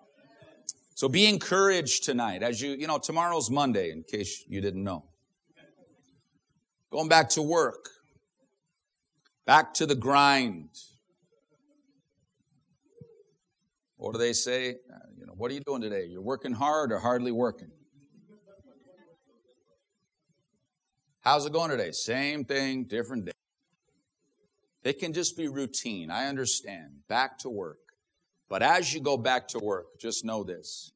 So 0.96 1.11
be 1.11 1.26
encouraged 1.26 2.04
tonight 2.04 2.42
as 2.42 2.62
you, 2.62 2.70
you 2.70 2.87
know, 2.87 2.96
tomorrow's 2.96 3.50
Monday, 3.50 3.90
in 3.90 4.02
case 4.02 4.42
you 4.48 4.62
didn't 4.62 4.82
know. 4.82 5.04
Going 6.90 7.11
back 7.11 7.28
to 7.30 7.42
work, 7.42 7.90
back 9.44 9.74
to 9.74 9.85
the 9.85 9.94
grind. 9.94 10.70
What 13.98 14.14
do 14.14 14.18
they 14.18 14.32
say? 14.32 14.76
You 15.18 15.26
know, 15.26 15.35
what 15.37 15.50
are 15.50 15.54
you 15.54 15.61
doing 15.61 15.82
today? 15.82 16.06
You're 16.06 16.22
working 16.22 16.52
hard 16.52 16.90
or 16.92 16.98
hardly 16.98 17.30
working? 17.30 17.70
How's 21.20 21.44
it 21.44 21.52
going 21.52 21.70
today? 21.70 21.90
Same 21.90 22.46
thing, 22.46 22.85
different 22.85 23.26
day. 23.26 23.32
It 24.82 24.98
can 24.98 25.12
just 25.12 25.37
be 25.37 25.48
routine. 25.48 26.11
I 26.11 26.28
understand. 26.28 27.00
Back 27.06 27.37
to 27.40 27.50
work. 27.50 27.86
But 28.48 28.62
as 28.62 28.94
you 28.94 29.00
go 29.00 29.16
back 29.16 29.48
to 29.48 29.59
work, 29.59 29.98
just 29.98 30.24
know 30.24 30.44
this. 30.44 30.92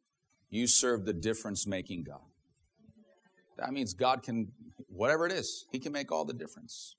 You 0.51 0.67
serve 0.67 1.05
the 1.05 1.13
difference 1.13 1.67
making 1.67 2.05
God. 2.05 2.21
That 3.59 3.73
means 3.73 3.93
God 3.93 4.23
can, 4.23 4.53
whatever 4.89 5.27
it 5.27 5.33
is, 5.33 5.67
He 5.71 5.79
can 5.79 5.93
make 5.93 6.11
all 6.11 6.25
the 6.25 6.33
difference. 6.33 6.97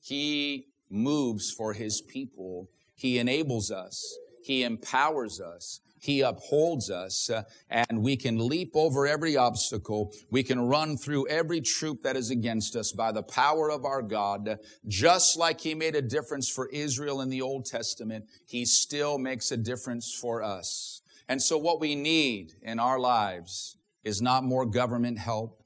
He 0.00 0.66
moves 0.90 1.50
for 1.50 1.72
His 1.72 2.00
people. 2.00 2.68
He 2.94 3.18
enables 3.18 3.70
us. 3.70 4.18
He 4.42 4.62
empowers 4.62 5.40
us. 5.40 5.80
He 5.98 6.20
upholds 6.20 6.90
us 6.90 7.30
uh, 7.30 7.42
and 7.68 8.02
we 8.02 8.16
can 8.16 8.48
leap 8.48 8.72
over 8.74 9.06
every 9.06 9.36
obstacle. 9.36 10.12
We 10.30 10.42
can 10.42 10.60
run 10.60 10.96
through 10.96 11.28
every 11.28 11.60
troop 11.60 12.02
that 12.02 12.16
is 12.16 12.30
against 12.30 12.76
us 12.76 12.92
by 12.92 13.12
the 13.12 13.22
power 13.22 13.70
of 13.70 13.84
our 13.84 14.02
God. 14.02 14.58
Just 14.86 15.38
like 15.38 15.60
He 15.60 15.74
made 15.74 15.94
a 15.94 16.02
difference 16.02 16.48
for 16.48 16.68
Israel 16.68 17.20
in 17.20 17.30
the 17.30 17.42
Old 17.42 17.64
Testament, 17.64 18.26
He 18.46 18.64
still 18.64 19.18
makes 19.18 19.50
a 19.50 19.56
difference 19.56 20.12
for 20.12 20.42
us. 20.42 21.02
And 21.28 21.42
so 21.42 21.58
what 21.58 21.80
we 21.80 21.94
need 21.94 22.52
in 22.62 22.78
our 22.78 22.98
lives 22.98 23.76
is 24.04 24.22
not 24.22 24.44
more 24.44 24.64
government 24.64 25.18
help. 25.18 25.62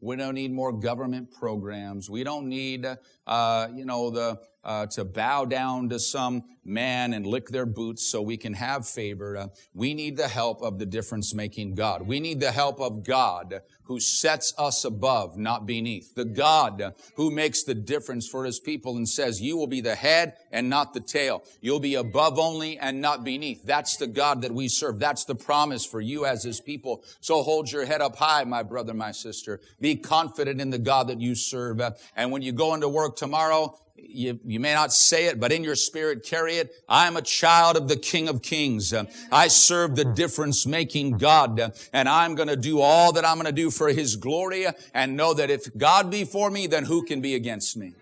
We 0.00 0.16
don't 0.16 0.34
need 0.34 0.52
more 0.52 0.72
government 0.72 1.32
programs. 1.32 2.08
We 2.08 2.24
don't 2.24 2.48
need, 2.48 2.86
uh, 3.26 3.68
you 3.74 3.84
know, 3.84 4.10
the 4.10 4.40
uh, 4.64 4.86
to 4.86 5.04
bow 5.04 5.44
down 5.44 5.88
to 5.88 5.98
some 5.98 6.42
man 6.64 7.14
and 7.14 7.26
lick 7.26 7.48
their 7.48 7.64
boots 7.64 8.10
so 8.10 8.20
we 8.20 8.36
can 8.36 8.52
have 8.52 8.86
favor. 8.86 9.36
Uh, 9.36 9.46
we 9.72 9.94
need 9.94 10.16
the 10.16 10.28
help 10.28 10.60
of 10.62 10.78
the 10.78 10.86
difference 10.86 11.34
making 11.34 11.74
God. 11.74 12.06
We 12.06 12.20
need 12.20 12.40
the 12.40 12.52
help 12.52 12.80
of 12.80 13.04
God 13.04 13.62
who 13.84 13.98
sets 13.98 14.52
us 14.58 14.84
above, 14.84 15.38
not 15.38 15.64
beneath. 15.64 16.14
The 16.14 16.26
God 16.26 16.92
who 17.14 17.30
makes 17.30 17.62
the 17.62 17.74
difference 17.74 18.28
for 18.28 18.44
his 18.44 18.60
people 18.60 18.98
and 18.98 19.08
says, 19.08 19.40
you 19.40 19.56
will 19.56 19.66
be 19.66 19.80
the 19.80 19.94
head 19.94 20.34
and 20.52 20.68
not 20.68 20.92
the 20.92 21.00
tail. 21.00 21.42
You'll 21.62 21.80
be 21.80 21.94
above 21.94 22.38
only 22.38 22.78
and 22.78 23.00
not 23.00 23.24
beneath. 23.24 23.64
That's 23.64 23.96
the 23.96 24.06
God 24.06 24.42
that 24.42 24.52
we 24.52 24.68
serve. 24.68 24.98
That's 24.98 25.24
the 25.24 25.34
promise 25.34 25.86
for 25.86 26.02
you 26.02 26.26
as 26.26 26.42
his 26.42 26.60
people. 26.60 27.02
So 27.20 27.42
hold 27.42 27.72
your 27.72 27.86
head 27.86 28.02
up 28.02 28.16
high, 28.16 28.44
my 28.44 28.62
brother, 28.62 28.92
my 28.92 29.12
sister. 29.12 29.60
Be 29.80 29.96
confident 29.96 30.60
in 30.60 30.68
the 30.68 30.78
God 30.78 31.08
that 31.08 31.20
you 31.20 31.34
serve. 31.34 31.80
And 32.14 32.30
when 32.30 32.42
you 32.42 32.52
go 32.52 32.74
into 32.74 32.90
work 32.90 33.16
tomorrow, 33.16 33.78
you, 34.08 34.40
you 34.44 34.60
may 34.60 34.74
not 34.74 34.92
say 34.92 35.26
it, 35.26 35.38
but 35.38 35.52
in 35.52 35.62
your 35.62 35.74
spirit 35.74 36.24
carry 36.24 36.54
it. 36.54 36.72
I'm 36.88 37.16
a 37.16 37.22
child 37.22 37.76
of 37.76 37.88
the 37.88 37.96
King 37.96 38.28
of 38.28 38.42
Kings. 38.42 38.94
I 39.30 39.48
serve 39.48 39.96
the 39.96 40.04
difference 40.04 40.66
making 40.66 41.18
God 41.18 41.72
and 41.92 42.08
I'm 42.08 42.34
going 42.34 42.48
to 42.48 42.56
do 42.56 42.80
all 42.80 43.12
that 43.12 43.24
I'm 43.24 43.36
going 43.36 43.46
to 43.46 43.52
do 43.52 43.70
for 43.70 43.88
His 43.88 44.16
glory 44.16 44.66
and 44.94 45.16
know 45.16 45.34
that 45.34 45.50
if 45.50 45.76
God 45.76 46.10
be 46.10 46.24
for 46.24 46.50
me, 46.50 46.66
then 46.66 46.84
who 46.84 47.04
can 47.04 47.20
be 47.20 47.34
against 47.34 47.76
me? 47.76 47.94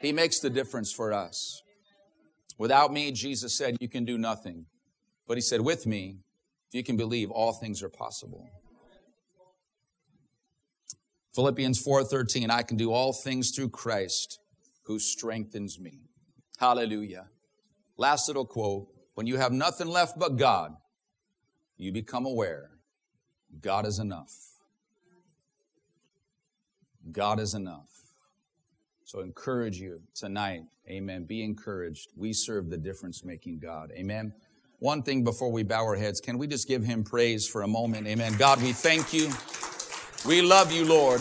He 0.00 0.12
makes 0.12 0.38
the 0.38 0.50
difference 0.50 0.92
for 0.92 1.12
us. 1.12 1.62
Without 2.56 2.92
me, 2.92 3.12
Jesus 3.12 3.56
said, 3.56 3.76
you 3.80 3.88
can 3.88 4.04
do 4.04 4.18
nothing. 4.18 4.66
But 5.26 5.36
He 5.36 5.40
said, 5.40 5.60
with 5.60 5.86
me, 5.86 6.18
if 6.68 6.74
you 6.74 6.84
can 6.84 6.96
believe, 6.96 7.30
all 7.30 7.52
things 7.52 7.82
are 7.82 7.88
possible. 7.88 8.48
Philippians 11.34 11.84
4:13 11.84 12.50
I 12.50 12.62
can 12.62 12.76
do 12.76 12.90
all 12.90 13.12
things 13.12 13.52
through 13.54 13.68
Christ 13.68 14.40
who 14.88 14.98
strengthens 14.98 15.78
me. 15.78 16.00
Hallelujah. 16.58 17.26
Last 17.98 18.26
little 18.26 18.46
quote. 18.46 18.88
When 19.14 19.26
you 19.26 19.36
have 19.36 19.52
nothing 19.52 19.86
left 19.86 20.18
but 20.18 20.36
God, 20.36 20.74
you 21.76 21.92
become 21.92 22.24
aware 22.24 22.70
God 23.60 23.86
is 23.86 23.98
enough. 23.98 24.32
God 27.12 27.38
is 27.38 27.54
enough. 27.54 27.88
So 29.04 29.20
encourage 29.20 29.78
you 29.78 30.00
tonight. 30.14 30.62
Amen. 30.88 31.24
Be 31.24 31.42
encouraged. 31.42 32.08
We 32.16 32.32
serve 32.32 32.70
the 32.70 32.78
difference 32.78 33.24
making 33.24 33.58
God. 33.58 33.90
Amen. 33.94 34.32
One 34.78 35.02
thing 35.02 35.22
before 35.22 35.50
we 35.50 35.64
bow 35.64 35.84
our 35.84 35.96
heads, 35.96 36.20
can 36.20 36.38
we 36.38 36.46
just 36.46 36.66
give 36.66 36.84
him 36.84 37.04
praise 37.04 37.46
for 37.46 37.62
a 37.62 37.68
moment? 37.68 38.06
Amen. 38.06 38.34
God, 38.38 38.62
we 38.62 38.72
thank 38.72 39.12
you. 39.12 39.30
We 40.26 40.42
love 40.42 40.72
you, 40.72 40.84
Lord. 40.84 41.20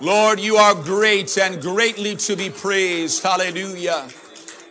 Lord, 0.00 0.40
you 0.40 0.56
are 0.56 0.74
great 0.74 1.38
and 1.38 1.62
greatly 1.62 2.16
to 2.16 2.36
be 2.36 2.50
praised. 2.50 3.22
Hallelujah. 3.22 4.08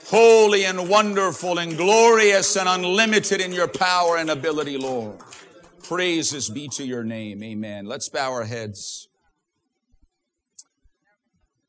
Holy 0.08 0.66
and 0.66 0.90
wonderful 0.90 1.60
and 1.60 1.78
glorious 1.78 2.58
and 2.58 2.68
unlimited 2.68 3.40
in 3.40 3.54
your 3.54 3.68
power 3.68 4.18
and 4.18 4.30
ability, 4.30 4.78
Lord. 4.78 5.20
Praises 5.84 6.50
be 6.50 6.68
to 6.70 6.84
your 6.84 7.04
name. 7.04 7.44
Amen. 7.44 7.86
Let's 7.86 8.10
bow 8.10 8.32
our 8.32 8.44
heads. 8.44 9.08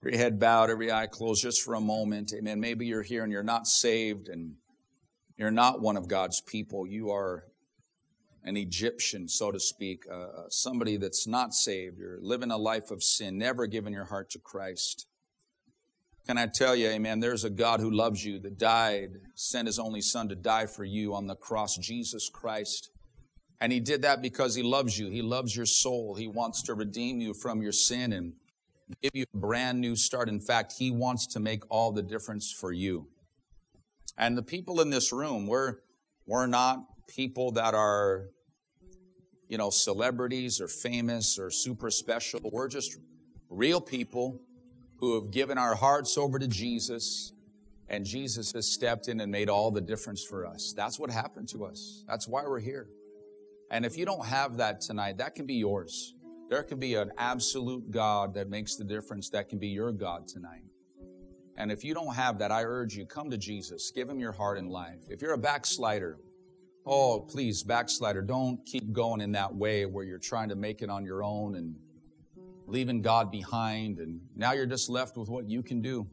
Every 0.03 0.17
head 0.17 0.41
bowed, 0.41 0.71
every 0.71 0.91
eye 0.91 1.07
closed, 1.07 1.43
just 1.43 1.63
for 1.63 1.75
a 1.75 1.81
moment. 1.81 2.33
Amen. 2.37 2.59
Maybe 2.59 2.87
you're 2.87 3.03
here 3.03 3.23
and 3.23 3.31
you're 3.31 3.45
not 3.45 3.69
saved 3.69 4.29
and 4.29 4.55
you're 5.43 5.51
not 5.51 5.81
one 5.81 5.97
of 5.97 6.07
God's 6.07 6.41
people. 6.41 6.87
You 6.87 7.11
are 7.11 7.43
an 8.45 8.57
Egyptian, 8.57 9.27
so 9.29 9.51
to 9.51 9.59
speak, 9.59 10.05
uh, 10.09 10.15
uh, 10.15 10.45
somebody 10.51 10.97
that's 10.97 11.27
not 11.27 11.53
saved. 11.53 11.99
You're 11.99 12.21
living 12.21 12.53
a 12.53 12.57
life 12.57 12.93
of 12.93 13.03
sin, 13.03 13.39
never 13.39 13.67
giving 13.67 13.93
your 13.93 14.05
heart 14.05 14.31
to 14.31 14.39
Christ. 14.39 15.09
Can 16.29 16.39
I 16.39 16.47
tell 16.47 16.77
you, 16.77 16.87
amen, 16.87 17.19
there's 17.19 17.43
a 17.43 17.51
God 17.51 17.81
who 17.81 17.91
loves 17.91 18.25
you 18.25 18.39
that 18.39 18.57
died, 18.57 19.15
sent 19.35 19.67
his 19.67 19.81
only 19.81 20.01
son 20.01 20.29
to 20.29 20.37
die 20.37 20.67
for 20.67 20.85
you 20.85 21.13
on 21.13 21.27
the 21.27 21.35
cross, 21.35 21.77
Jesus 21.77 22.29
Christ. 22.29 22.93
And 23.61 23.73
he 23.73 23.81
did 23.81 24.03
that 24.03 24.23
because 24.23 24.55
he 24.55 24.63
loves 24.63 24.97
you. 24.97 25.11
He 25.11 25.23
loves 25.23 25.57
your 25.57 25.67
soul. 25.67 26.15
He 26.15 26.29
wants 26.29 26.63
to 26.63 26.75
redeem 26.75 27.21
you 27.21 27.35
from 27.35 27.63
your 27.63 27.73
sin 27.73 28.13
and 28.13 28.35
give 29.03 29.11
you 29.13 29.25
a 29.35 29.37
brand 29.37 29.81
new 29.81 29.97
start. 29.97 30.29
In 30.29 30.39
fact, 30.39 30.75
he 30.79 30.93
wants 30.93 31.27
to 31.27 31.41
make 31.41 31.65
all 31.69 31.91
the 31.91 32.03
difference 32.03 32.53
for 32.53 32.71
you. 32.71 33.09
And 34.17 34.37
the 34.37 34.43
people 34.43 34.81
in 34.81 34.91
this 34.91 35.13
room, 35.13 35.47
we're, 35.47 35.77
we're 36.27 36.47
not 36.47 36.85
people 37.09 37.53
that 37.53 37.75
are, 37.75 38.27
you 39.49 39.59
know, 39.59 39.71
celebrities 39.71 40.61
or 40.61 40.69
famous 40.69 41.39
or 41.39 41.51
super 41.51 41.91
special. 41.91 42.41
We're 42.45 42.69
just 42.69 42.97
real 43.51 43.81
people 43.81 44.41
who 44.99 45.21
have 45.21 45.31
given 45.31 45.59
our 45.59 45.75
hearts 45.75 46.17
over 46.17 46.39
to 46.39 46.47
Jesus, 46.47 47.33
and 47.89 48.05
Jesus 48.05 48.53
has 48.53 48.73
stepped 48.73 49.09
in 49.09 49.21
and 49.21 49.33
made 49.33 49.49
all 49.49 49.71
the 49.71 49.81
difference 49.81 50.25
for 50.25 50.47
us. 50.47 50.73
That's 50.77 50.99
what 50.99 51.11
happened 51.11 51.49
to 51.51 51.65
us. 51.65 52.05
That's 52.07 52.29
why 52.29 52.43
we're 52.43 52.61
here. 52.61 52.87
And 53.71 53.85
if 53.85 53.97
you 53.97 54.05
don't 54.05 54.27
have 54.27 54.59
that 54.59 54.81
tonight, 54.81 55.19
that 55.19 55.35
can 55.35 55.47
be 55.47 55.55
yours. 55.55 56.15
There 56.51 56.63
can 56.63 56.79
be 56.79 56.95
an 56.95 57.11
absolute 57.17 57.91
God 57.91 58.35
that 58.35 58.49
makes 58.49 58.77
the 58.77 58.85
difference. 58.85 59.31
That 59.31 59.49
can 59.49 59.59
be 59.59 59.69
your 59.69 59.91
God 59.91 60.29
tonight. 60.29 60.65
And 61.63 61.73
if 61.73 61.85
you 61.85 61.95
don't 61.95 62.15
have 62.15 62.39
that, 62.41 62.53
I 62.53 62.65
urge 62.65 62.95
you, 62.95 63.07
come 63.07 63.31
to 63.31 63.39
Jesus. 63.39 63.91
Give 63.95 64.09
him 64.09 64.19
your 64.19 64.33
heart 64.33 64.59
and 64.59 64.69
life. 64.69 65.01
If 65.09 65.23
you're 65.23 65.35
a 65.35 65.39
backslider, 65.39 66.19
Oh, 66.85 67.21
please, 67.21 67.63
backslider, 67.63 68.23
don't 68.23 68.65
keep 68.67 68.93
going 68.93 69.21
in 69.21 69.33
that 69.33 69.55
way 69.55 69.87
where 69.87 70.05
you're 70.05 70.19
trying 70.19 70.49
to 70.49 70.57
make 70.57 70.83
it 70.83 70.91
on 70.91 71.05
your 71.05 71.23
own 71.23 71.55
and 71.55 71.77
leaving 72.67 73.03
God 73.03 73.31
behind, 73.31 73.99
and 73.99 74.21
now 74.35 74.53
you're 74.53 74.67
just 74.67 74.89
left 74.89 75.17
with 75.17 75.29
what 75.29 75.49
you 75.49 75.63
can 75.63 75.81
do. 75.81 76.09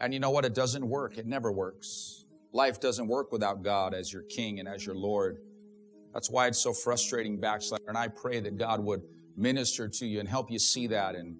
And 0.00 0.12
you 0.12 0.18
know 0.18 0.30
what? 0.30 0.44
It 0.44 0.54
doesn't 0.54 0.84
work. 0.84 1.18
It 1.18 1.26
never 1.26 1.52
works. 1.52 2.24
Life 2.52 2.80
doesn't 2.80 3.06
work 3.06 3.30
without 3.30 3.62
God 3.62 3.94
as 3.94 4.12
your 4.12 4.22
King 4.22 4.58
and 4.58 4.68
as 4.68 4.84
your 4.84 4.96
Lord. 4.96 5.38
That's 6.12 6.28
why 6.28 6.48
it's 6.48 6.58
so 6.58 6.72
frustrating, 6.72 7.38
backslider. 7.38 7.84
And 7.86 7.96
I 7.96 8.08
pray 8.08 8.40
that 8.40 8.58
God 8.58 8.80
would 8.80 9.02
minister 9.36 9.86
to 9.86 10.06
you 10.06 10.18
and 10.18 10.28
help 10.28 10.50
you 10.50 10.58
see 10.58 10.88
that 10.88 11.14
and 11.14 11.36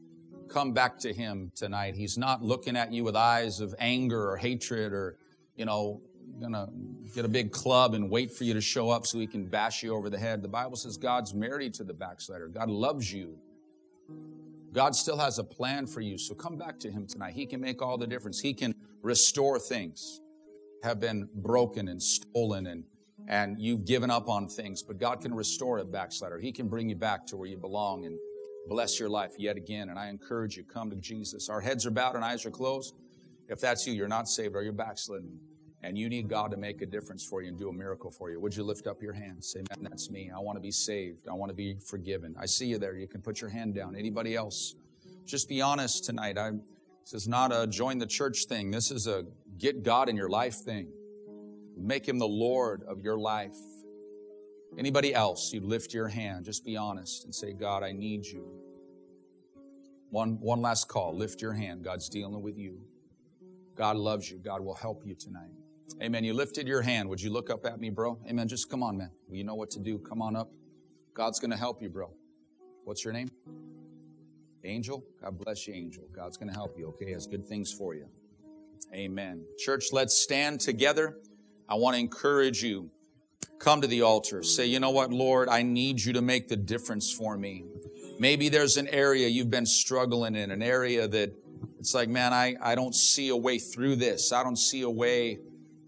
come 0.53 0.73
back 0.73 0.99
to 1.01 1.13
Him 1.13 1.53
tonight. 1.55 1.95
He's 1.95 2.19
not 2.19 2.43
looking 2.43 2.77
at 2.77 2.93
you 2.93 3.05
with 3.05 3.17
eyes 3.17 3.61
of 3.61 3.75
anger 3.79 4.31
or 4.31 4.37
hatred 4.37 4.93
or, 4.93 5.17
you 5.57 5.65
know, 5.65 6.03
gonna 6.41 6.69
get 7.15 7.25
a 7.25 7.29
big 7.29 7.53
club 7.53 7.95
and 7.95 8.11
wait 8.11 8.33
for 8.33 8.45
you 8.45 8.55
to 8.55 8.61
show 8.61 8.91
up 8.91 9.07
so 9.07 9.19
he 9.19 9.27
can 9.27 9.47
bash 9.47 9.83
you 9.83 9.95
over 9.95 10.09
the 10.09 10.19
head. 10.19 10.43
The 10.43 10.49
Bible 10.49 10.77
says 10.77 10.97
God's 10.97 11.35
married 11.35 11.75
to 11.75 11.85
the 11.85 11.93
backslider. 11.93 12.49
God 12.49 12.71
loves 12.71 13.13
you. 13.13 13.37
God 14.73 14.95
still 14.95 15.19
has 15.19 15.39
a 15.39 15.45
plan 15.45 15.87
for 15.87 16.01
you. 16.01 16.17
So 16.17 16.35
come 16.35 16.57
back 16.57 16.79
to 16.81 16.91
him 16.91 17.07
tonight. 17.07 17.35
He 17.35 17.47
can 17.47 17.61
make 17.61 17.83
all 17.83 17.99
the 17.99 18.07
difference. 18.07 18.41
He 18.41 18.55
can 18.55 18.75
restore 19.03 19.59
things 19.59 20.21
have 20.83 21.01
been 21.01 21.29
broken 21.35 21.89
and 21.89 22.03
stolen 22.03 22.67
and 22.67 22.85
and 23.29 23.61
you've 23.61 23.85
given 23.85 24.11
up 24.11 24.29
on 24.29 24.49
things, 24.49 24.83
but 24.83 24.99
God 24.99 25.21
can 25.21 25.35
restore 25.35 25.79
a 25.79 25.85
backslider. 25.85 26.39
He 26.39 26.53
can 26.53 26.69
bring 26.69 26.89
you 26.89 26.97
back 26.97 27.27
to 27.27 27.37
where 27.37 27.47
you 27.47 27.59
belong 27.59 28.07
and 28.07 28.19
bless 28.68 29.01
your 29.01 29.09
life 29.09 29.33
yet 29.38 29.57
again. 29.57 29.88
And 29.88 29.99
I 29.99 30.09
encourage 30.09 30.57
you, 30.57 30.64
come 30.64 30.90
to 30.90 30.96
Jesus. 30.96 31.49
Our 31.49 31.61
heads 31.61 31.87
are 31.87 31.90
bowed 31.90 32.16
and 32.16 32.25
eyes 32.25 32.44
are 32.46 32.51
closed. 32.51 32.94
If 33.49 33.61
that's 33.61 33.87
you, 33.87 33.92
you're 33.92 34.09
not 34.09 34.29
saved 34.29 34.55
or 34.55 34.62
you're 34.62 34.73
backslidden 34.73 35.38
and 35.83 35.96
you 35.96 36.09
need 36.09 36.29
God 36.29 36.51
to 36.51 36.57
make 36.57 36.83
a 36.83 36.87
difference 36.87 37.25
for 37.25 37.42
you 37.42 37.49
and 37.49 37.59
do 37.59 37.68
a 37.68 37.73
miracle 37.73 38.11
for 38.11 38.31
you, 38.31 38.38
would 38.40 38.55
you 38.55 38.62
lift 38.62 38.87
up 38.87 39.03
your 39.03 39.12
hand? 39.12 39.42
Say, 39.42 39.61
man, 39.70 39.88
that's 39.88 40.11
me. 40.11 40.31
I 40.35 40.38
want 40.38 40.57
to 40.57 40.61
be 40.61 40.70
saved. 40.70 41.27
I 41.29 41.35
want 41.35 41.51
to 41.51 41.55
be 41.55 41.77
forgiven. 41.87 42.35
I 42.38 42.46
see 42.46 42.66
you 42.66 42.79
there. 42.79 42.94
You 42.96 43.09
can 43.09 43.23
put 43.23 43.40
your 43.40 43.51
hand 43.51 43.75
down. 43.75 43.96
Anybody 43.96 44.37
else? 44.37 44.75
Just 45.27 45.49
be 45.49 45.62
honest 45.62 46.05
tonight. 46.05 46.37
I, 46.37 46.51
this 47.03 47.23
is 47.23 47.29
not 47.29 47.53
a 47.53 47.66
join 47.66 47.99
the 47.99 48.07
church 48.07 48.44
thing. 48.49 48.70
This 48.70 48.90
is 48.90 49.07
a 49.07 49.25
get 49.59 49.83
God 49.83 50.09
in 50.09 50.16
your 50.16 50.29
life 50.29 50.57
thing. 50.57 50.88
Make 51.77 52.07
him 52.07 52.18
the 52.18 52.29
Lord 52.29 52.83
of 52.87 53.01
your 53.01 53.18
life. 53.18 53.57
Anybody 54.78 55.14
else, 55.14 55.52
you 55.52 55.61
lift 55.61 55.92
your 55.92 56.09
hand. 56.09 56.44
Just 56.44 56.64
be 56.64 56.76
honest 56.76 57.24
and 57.24 57.35
say, 57.35 57.52
God, 57.52 57.83
I 57.83 57.92
need 57.92 58.24
you. 58.24 58.46
One, 60.11 60.38
one 60.40 60.61
last 60.61 60.88
call. 60.88 61.14
Lift 61.14 61.40
your 61.40 61.52
hand. 61.52 61.85
God's 61.85 62.09
dealing 62.09 62.42
with 62.42 62.56
you. 62.56 62.80
God 63.76 63.96
loves 63.96 64.30
you. 64.30 64.38
God 64.38 64.61
will 64.62 64.74
help 64.74 65.02
you 65.04 65.14
tonight. 65.14 65.50
Amen. 66.02 66.24
You 66.24 66.35
lifted 66.35 66.68
your 66.68 66.83
hand. 66.83 67.09
Would 67.09 67.20
you 67.20 67.30
look 67.30 67.50
up 67.50 67.66
at 67.66 67.80
me, 67.80 67.90
bro? 67.90 68.18
Amen. 68.28 68.48
Just 68.48 68.70
come 68.70 68.83
on, 68.83 68.96
man. 68.96 69.11
You 69.30 69.44
know 69.44 69.54
what 69.54 69.70
to 69.70 69.80
do. 69.80 69.98
Come 69.98 70.22
on 70.22 70.37
up. 70.37 70.50
God's 71.14 71.40
going 71.40 71.50
to 71.50 71.56
help 71.56 71.83
you, 71.83 71.88
bro. 71.88 72.11
What's 72.85 73.04
your 73.04 73.12
name? 73.12 73.28
Angel. 74.64 75.04
God 75.20 75.38
bless 75.38 75.66
you, 75.66 75.74
Angel. 75.74 76.04
God's 76.14 76.37
going 76.37 76.48
to 76.48 76.54
help 76.54 76.78
you, 76.78 76.88
okay? 76.88 77.06
He 77.06 77.12
has 77.12 77.26
good 77.26 77.46
things 77.46 77.72
for 77.72 77.94
you. 77.94 78.06
Amen. 78.94 79.44
Church, 79.59 79.87
let's 79.92 80.16
stand 80.16 80.61
together. 80.61 81.16
I 81.68 81.74
want 81.74 81.94
to 81.94 82.00
encourage 82.00 82.62
you. 82.62 82.90
Come 83.61 83.83
to 83.83 83.87
the 83.87 84.01
altar. 84.03 84.42
Say, 84.42 84.66
you 84.66 84.81
know 84.81 84.90
what, 84.90 85.12
Lord, 85.12 85.51
I 85.51 85.62
need 85.62 86.03
you 86.03 86.14
to 86.14 86.23
make 86.23 86.49
the 86.49 86.57
difference 86.57 87.12
for 87.12 87.37
me. 87.37 87.66
Maybe 88.18 88.49
there's 88.49 88.79
an 88.79 88.88
area 88.88 89.29
you've 89.29 89.51
been 89.51 89.66
struggling 89.66 90.35
in, 90.35 90.51
an 90.51 90.62
area 90.62 91.07
that 91.07 91.35
it's 91.79 91.92
like, 91.92 92.09
man, 92.09 92.33
I, 92.33 92.57
I 92.62 92.75
don't 92.75 92.94
see 92.94 93.29
a 93.29 93.37
way 93.37 93.59
through 93.59 93.96
this. 93.96 94.33
I 94.33 94.42
don't 94.42 94.57
see 94.57 94.81
a 94.81 94.88
way 94.88 95.40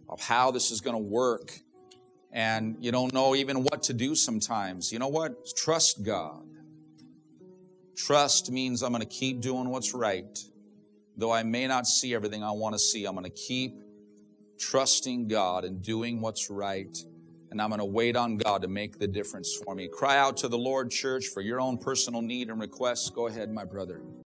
of 0.06 0.20
how 0.20 0.50
this 0.50 0.70
is 0.70 0.82
going 0.82 0.96
to 0.96 1.02
work. 1.02 1.50
And 2.30 2.76
you 2.78 2.92
don't 2.92 3.12
know 3.14 3.34
even 3.34 3.62
what 3.62 3.84
to 3.84 3.94
do 3.94 4.14
sometimes. 4.14 4.92
You 4.92 4.98
know 4.98 5.08
what? 5.08 5.54
Trust 5.56 6.02
God. 6.02 6.44
Trust 7.96 8.50
means 8.50 8.82
I'm 8.82 8.92
going 8.92 9.00
to 9.00 9.08
keep 9.08 9.40
doing 9.40 9.70
what's 9.70 9.94
right. 9.94 10.38
Though 11.16 11.32
I 11.32 11.42
may 11.42 11.66
not 11.66 11.86
see 11.86 12.14
everything 12.14 12.44
I 12.44 12.50
want 12.50 12.74
to 12.74 12.78
see, 12.78 13.06
I'm 13.06 13.14
going 13.14 13.24
to 13.24 13.30
keep 13.30 13.82
trusting 14.58 15.28
God 15.28 15.64
and 15.64 15.82
doing 15.82 16.20
what's 16.20 16.50
right. 16.50 16.94
And 17.52 17.60
I'm 17.60 17.68
going 17.68 17.80
to 17.80 17.84
wait 17.84 18.16
on 18.16 18.38
God 18.38 18.62
to 18.62 18.68
make 18.68 18.98
the 18.98 19.06
difference 19.06 19.60
for 19.62 19.74
me. 19.74 19.86
Cry 19.86 20.16
out 20.16 20.38
to 20.38 20.48
the 20.48 20.56
Lord, 20.56 20.90
church, 20.90 21.26
for 21.26 21.42
your 21.42 21.60
own 21.60 21.76
personal 21.76 22.22
need 22.22 22.48
and 22.48 22.58
requests. 22.58 23.10
Go 23.10 23.26
ahead, 23.26 23.52
my 23.52 23.66
brother. 23.66 24.00